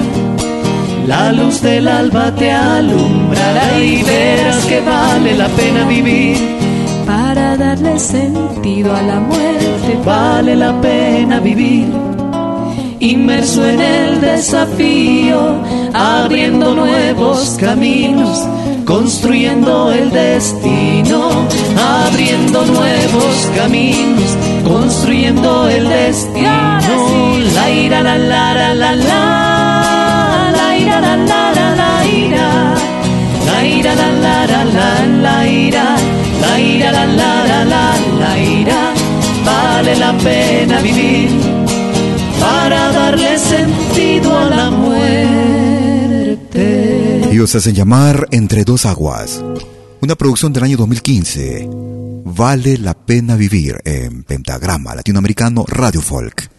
La 1.07 1.32
luz 1.32 1.61
del 1.61 1.86
alba 1.86 2.34
te 2.34 2.50
alumbrará 2.50 3.78
y 3.78 4.02
verás 4.02 4.64
que 4.64 4.80
vale 4.80 5.36
la 5.36 5.48
pena 5.48 5.86
vivir. 5.86 6.38
Para 7.07 7.57
darle 7.57 7.98
sentido 7.98 8.94
a 8.94 9.02
la 9.02 9.20
muerte 9.20 9.98
vale 10.04 10.57
la 10.57 10.80
pena 10.80 11.38
vivir. 11.40 11.86
Inmerso 12.99 13.66
en 13.66 13.80
el 13.80 14.20
desafío, 14.22 15.57
abriendo 15.92 16.74
nuevos 16.74 17.57
caminos, 17.61 18.42
construyendo 18.86 19.92
el 19.92 20.11
destino, 20.11 21.28
abriendo 21.76 22.64
nuevos 22.64 23.51
caminos, 23.55 24.36
construyendo 24.64 25.68
el 25.68 25.88
destino. 25.88 26.49
La 27.55 27.70
ira, 27.70 28.03
la 28.03 28.16
la 28.16 28.55
la 28.55 28.74
la 28.74 28.92
la, 28.92 30.53
la 30.57 30.78
ira, 30.78 31.01
la 31.01 31.16
la 31.16 31.53
la 31.53 31.74
la 31.76 32.07
ira, 32.07 32.74
la 33.47 33.66
ira, 33.66 33.94
la 33.94 34.11
la 34.11 34.47
la 34.47 34.64
la 34.64 35.07
la 35.22 35.47
ira, 35.47 35.97
la 36.40 36.61
ira, 36.61 36.92
la 36.92 37.07
la 37.07 37.44
la 37.44 37.64
la 37.64 37.94
la 38.20 38.38
ira. 38.38 38.92
Vale 39.44 39.97
la 39.97 40.12
pena 40.14 40.80
vivir 40.80 41.30
para 42.40 42.86
darle 43.07 43.38
sentido 43.38 44.36
a 44.36 44.46
la 44.46 44.68
muerte. 44.70 44.96
Ellos 47.30 47.54
hacen 47.54 47.74
llamar 47.74 48.26
Entre 48.32 48.64
dos 48.64 48.84
aguas. 48.84 49.44
Una 50.00 50.16
producción 50.16 50.52
del 50.52 50.64
año 50.64 50.76
2015. 50.76 51.68
Vale 52.24 52.78
la 52.78 52.94
pena 52.94 53.36
vivir 53.36 53.80
en 53.84 54.24
Pentagrama 54.24 54.96
Latinoamericano 54.96 55.64
Radio 55.68 56.00
Folk. 56.00 56.50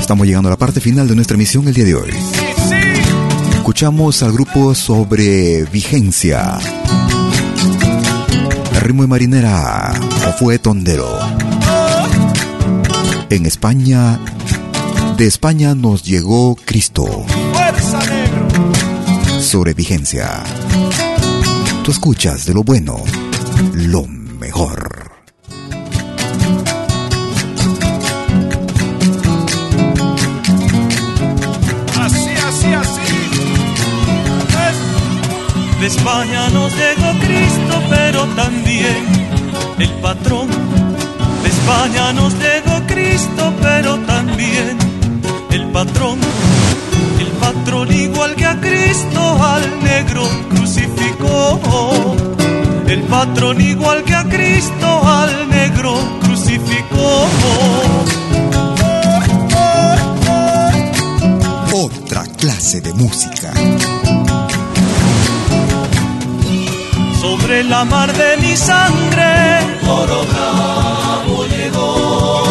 Estamos 0.00 0.26
llegando 0.26 0.48
a 0.48 0.52
la 0.52 0.56
parte 0.56 0.80
final 0.80 1.06
de 1.06 1.14
nuestra 1.14 1.34
emisión 1.34 1.68
el 1.68 1.74
día 1.74 1.84
de 1.84 1.94
hoy. 1.94 2.10
Escuchamos 3.56 4.22
al 4.22 4.32
grupo 4.32 4.74
sobre 4.74 5.64
vigencia. 5.64 6.58
Ritmo 8.80 9.02
de 9.02 9.08
marinera 9.08 9.92
o 10.26 10.32
fue 10.32 10.58
tondero. 10.58 11.43
En 13.34 13.46
España, 13.46 14.20
de 15.16 15.26
España 15.26 15.74
nos 15.74 16.04
llegó 16.04 16.54
Cristo. 16.54 17.04
Sobre 19.40 19.74
vigencia. 19.74 20.44
Tú 21.82 21.90
escuchas 21.90 22.46
de 22.46 22.54
lo 22.54 22.62
bueno, 22.62 23.02
lo 23.72 24.06
mejor. 24.06 25.10
Así, 31.98 32.30
así, 32.46 32.72
así. 32.72 33.00
De 35.80 35.86
España 35.88 36.50
nos 36.50 36.72
llegó 36.72 37.10
Cristo, 37.18 37.82
pero 37.90 38.26
también 38.36 39.04
el 39.80 39.90
patrón. 40.00 40.48
De 41.42 41.48
España 41.48 42.12
nos 42.12 42.32
llegó 42.34 42.53
Cristo, 43.14 43.54
pero 43.62 43.96
también 44.00 44.76
el 45.52 45.70
patrón. 45.70 46.18
El 47.20 47.28
patrón 47.38 47.92
igual 47.92 48.34
que 48.34 48.44
a 48.44 48.60
Cristo 48.60 49.20
al 49.40 49.62
negro 49.84 50.28
crucificó. 50.50 52.16
El 52.88 53.02
patrón 53.02 53.60
igual 53.60 54.02
que 54.02 54.16
a 54.16 54.24
Cristo 54.24 54.88
al 55.06 55.48
negro 55.48 55.94
crucificó. 56.22 57.28
Otra 61.72 62.24
clase 62.36 62.80
de 62.80 62.94
música. 62.94 63.52
Sobre 67.20 67.62
la 67.62 67.84
mar 67.84 68.12
de 68.12 68.36
mi 68.38 68.56
sangre, 68.56 69.60
oro 69.86 70.26
bravo 70.32 71.44
llegó. 71.46 72.43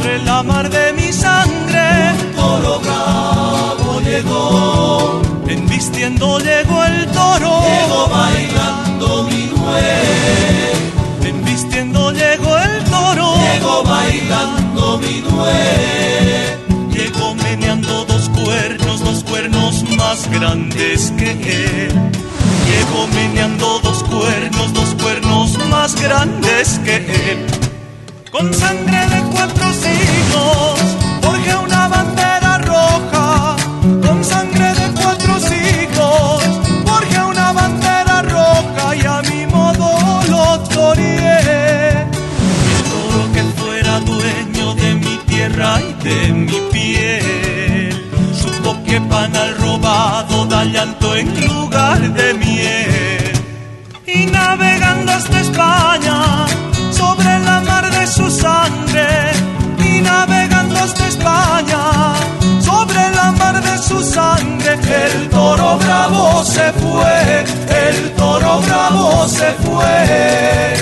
Sobre 0.00 0.18
la 0.24 0.42
mar 0.42 0.70
de 0.70 0.92
mi 0.94 1.12
sangre, 1.12 2.14
Toro 2.34 2.80
bravo 2.80 4.00
llegó. 4.00 5.22
Embistiendo 5.46 6.38
llegó 6.38 6.84
el 6.84 7.06
toro. 7.08 7.60
Llegó 7.60 8.08
bailando 8.08 9.24
mi 9.24 9.50
nuez. 9.54 11.24
Embistiendo 11.24 12.12
llegó 12.12 12.56
el 12.56 12.84
toro. 12.84 13.34
Llegó 13.52 13.82
bailando 13.84 14.98
mi 14.98 15.20
nuez. 15.20 16.58
Llegó 16.92 17.34
meneando 17.34 18.04
dos 18.06 18.30
cuernos, 18.30 19.04
dos 19.04 19.24
cuernos 19.24 19.84
más 19.96 20.30
grandes 20.30 21.12
que 21.18 21.30
él. 21.32 21.92
Llegó 22.70 23.06
meneando 23.14 23.80
dos 23.80 24.02
cuernos, 24.04 24.72
dos 24.72 24.94
cuernos 25.02 25.58
más 25.68 26.00
grandes 26.00 26.80
que 26.84 26.96
él 26.96 27.59
con 28.30 28.54
sangre 28.54 28.98
de 29.08 29.22
cuatro 29.32 29.72
signos, 29.72 30.78
forja 31.20 31.58
una 31.58 31.88
bandera 31.88 32.58
roja, 32.58 33.56
con 34.06 34.24
sangre 34.24 34.72
de 34.74 34.90
cuatro 35.00 35.40
signos, 35.40 36.42
forja 36.86 37.26
una 37.26 37.52
bandera 37.52 38.22
roja 38.22 38.96
y 38.96 39.06
a 39.06 39.22
mi 39.22 39.46
modo 39.46 39.88
lo 40.28 40.60
toreé. 40.60 42.06
Todo 42.90 43.32
que 43.34 43.42
fuera 43.60 44.00
dueño 44.00 44.74
de 44.74 44.94
mi 44.94 45.16
tierra 45.26 45.80
y 45.80 46.04
de 46.04 46.32
mi 46.32 46.60
piel, 46.70 48.10
supo 48.40 48.76
que 48.84 49.00
pan 49.00 49.34
al 49.34 49.56
robado 49.58 50.46
da 50.46 50.64
llanto 50.64 51.16
en 51.16 51.28
lugar 51.48 51.98
de 51.98 52.34
miel. 52.34 53.32
Y 54.06 54.26
navegando 54.26 55.12
hasta 55.12 55.40
España 55.40 55.99
su 63.90 64.02
sangre, 64.02 64.74
el 64.74 65.28
toro 65.30 65.78
bravo 65.78 66.44
se 66.44 66.72
fue, 66.74 67.44
el 67.88 68.12
toro 68.12 68.60
bravo 68.62 69.26
se 69.28 69.52
fue. 69.64 70.76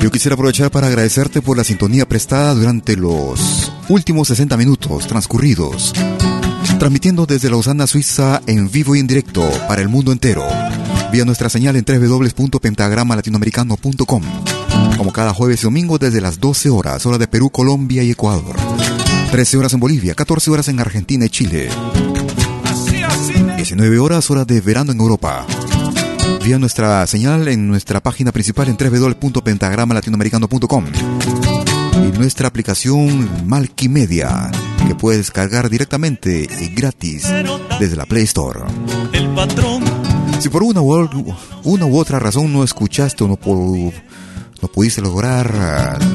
Yo 0.00 0.10
quisiera 0.12 0.34
aprovechar 0.34 0.70
para 0.70 0.86
agradecerte 0.86 1.42
por 1.42 1.56
la 1.56 1.64
sintonía 1.64 2.06
prestada 2.06 2.54
durante 2.54 2.96
los 2.96 3.72
últimos 3.88 4.28
60 4.28 4.56
minutos 4.56 5.08
transcurridos, 5.08 5.92
transmitiendo 6.78 7.26
desde 7.26 7.50
Lausana, 7.50 7.88
Suiza, 7.88 8.40
en 8.46 8.70
vivo 8.70 8.94
y 8.94 9.00
en 9.00 9.08
directo 9.08 9.42
para 9.66 9.82
el 9.82 9.88
mundo 9.88 10.12
entero, 10.12 10.46
vía 11.10 11.24
nuestra 11.24 11.48
señal 11.48 11.74
en 11.74 11.84
www.pentagramalatinoamericano.com, 11.84 14.22
como 14.96 15.12
cada 15.12 15.34
jueves 15.34 15.60
y 15.60 15.64
domingo 15.64 15.98
desde 15.98 16.20
las 16.20 16.38
12 16.40 16.70
horas, 16.70 17.04
hora 17.06 17.18
de 17.18 17.28
Perú, 17.28 17.50
Colombia 17.50 18.02
y 18.02 18.10
Ecuador, 18.10 18.56
13 19.30 19.58
horas 19.58 19.72
en 19.74 19.80
Bolivia, 19.80 20.14
14 20.14 20.50
horas 20.50 20.66
en 20.68 20.80
Argentina 20.80 21.26
y 21.26 21.30
Chile, 21.30 21.68
19 23.56 23.98
horas, 23.98 24.30
hora 24.30 24.44
de 24.44 24.60
verano 24.60 24.92
en 24.92 25.00
Europa. 25.00 25.46
Vía 26.44 26.58
nuestra 26.58 27.06
señal 27.06 27.48
en 27.48 27.68
nuestra 27.68 28.00
página 28.00 28.32
principal 28.32 28.68
en 28.68 28.76
www.pentagramalatinoamericano.com 28.76 30.84
y 31.96 32.18
nuestra 32.18 32.48
aplicación 32.48 33.46
Malkimedia 33.46 34.50
que 34.86 34.94
puedes 34.94 35.18
descargar 35.18 35.68
directamente 35.68 36.48
y 36.60 36.74
gratis 36.74 37.26
desde 37.80 37.96
la 37.96 38.06
Play 38.06 38.24
Store. 38.24 38.60
El 39.12 39.28
patrón. 39.34 39.82
Si 40.40 40.48
por 40.48 40.62
una 40.62 40.80
u, 40.80 41.08
una 41.64 41.86
u 41.86 41.98
otra 41.98 42.18
razón 42.18 42.52
no 42.52 42.62
escuchaste 42.62 43.24
o 43.24 43.28
no, 43.28 43.38
no 44.62 44.68
pudiste 44.68 45.00
lograr 45.00 45.52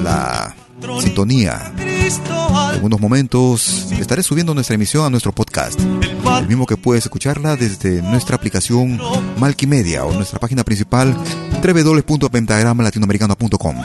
la 0.03 0.55
sintonía. 0.99 1.73
En 1.77 2.11
algunos 2.51 2.99
momentos 2.99 3.87
estaré 3.91 4.23
subiendo 4.23 4.53
nuestra 4.53 4.75
emisión 4.75 5.05
a 5.05 5.09
nuestro 5.09 5.31
podcast, 5.31 5.79
el 5.79 6.47
mismo 6.47 6.65
que 6.65 6.75
puedes 6.77 7.05
escucharla 7.05 7.55
desde 7.55 8.01
nuestra 8.01 8.35
aplicación 8.35 8.99
Malkimedia 9.37 10.03
o 10.05 10.13
nuestra 10.13 10.39
página 10.39 10.63
principal 10.63 11.15
www.pentagramalatinoamericano.com. 11.63 13.75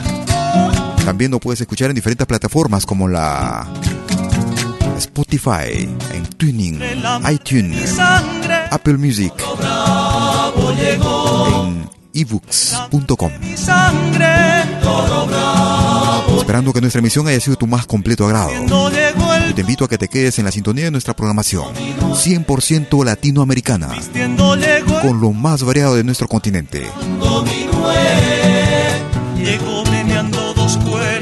También 1.05 1.31
lo 1.31 1.39
puedes 1.39 1.61
escuchar 1.61 1.89
en 1.89 1.95
diferentes 1.95 2.27
plataformas 2.27 2.85
como 2.85 3.07
la 3.07 3.67
Spotify, 4.97 5.87
en 6.13 6.25
Tuning, 6.37 6.81
iTunes, 7.31 7.95
Apple 8.71 8.97
Music, 8.97 9.33
en 10.81 11.89
ebooks.com. 12.17 13.31
Esperando 16.37 16.73
que 16.73 16.81
nuestra 16.81 16.99
emisión 16.99 17.27
haya 17.27 17.39
sido 17.39 17.55
tu 17.55 17.67
más 17.67 17.85
completo 17.85 18.25
agrado. 18.25 18.51
Te 19.53 19.61
invito 19.61 19.85
a 19.85 19.87
que 19.87 19.97
te 19.97 20.07
quedes 20.07 20.39
en 20.39 20.45
la 20.45 20.51
sintonía 20.51 20.85
de 20.85 20.91
nuestra 20.91 21.15
programación, 21.15 21.73
100% 21.73 23.05
latinoamericana, 23.05 23.89
con 25.01 25.21
lo 25.21 25.31
más 25.33 25.63
variado 25.63 25.95
de 25.95 26.03
nuestro 26.03 26.27
continente. 26.27 26.87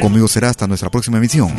Conmigo 0.02 0.28
será 0.28 0.50
hasta 0.50 0.68
nuestra 0.68 0.90
próxima 0.90 1.18
emisión. 1.18 1.54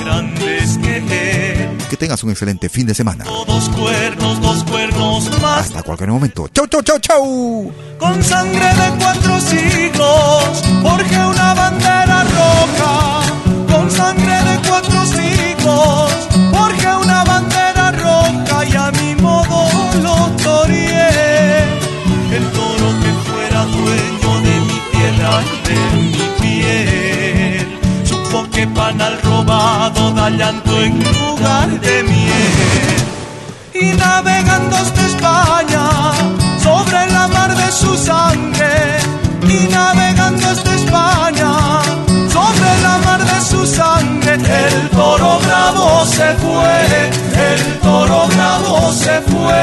Tengas 1.97 2.25
un 2.25 2.31
excelente 2.31 2.69
fin 2.69 2.87
de 2.87 2.95
semana. 2.95 3.25
Dos 3.25 3.69
cuernos, 3.69 4.41
dos 4.41 4.65
cuernos 4.65 5.31
más. 5.41 5.67
Hasta 5.67 5.83
cualquier 5.85 6.11
momento. 6.11 6.49
¡Chau, 6.49 6.67
chau, 6.67 6.83
chau, 6.83 6.99
chau! 6.99 7.73
Con 7.99 8.25
sangre 8.25 8.67
de 8.67 8.99
cuatro 8.99 9.41
siglos, 9.41 10.63
forje 10.83 11.17
una 11.25 11.55
bandera 11.55 12.25
roja. 12.25 13.16
Que 28.77 28.83
panal 28.83 29.19
robado 29.23 30.13
da 30.13 30.29
llanto 30.29 30.83
en 30.83 31.03
lugar 31.03 31.69
de 31.81 32.03
miel. 32.03 32.97
Y 33.73 33.97
navegando 33.97 34.77
hasta 34.77 35.01
España, 35.07 35.85
sobre 36.63 37.11
la 37.11 37.27
mar 37.29 37.57
de 37.57 37.73
su 37.73 37.97
sangre. 37.97 38.99
Y 39.49 39.69
navegando 39.69 40.47
hasta 40.49 40.75
España, 40.75 41.53
sobre 42.37 42.71
la 42.83 42.99
mar 43.07 43.25
de 43.25 43.41
su 43.41 43.67
sangre. 43.67 44.35
El 44.35 44.91
toro 44.91 45.39
bravo 45.47 46.05
se 46.05 46.29
fue, 46.43 46.77
el 47.51 47.79
toro 47.81 48.27
bravo 48.35 48.93
se 48.93 49.23
fue, 49.23 49.63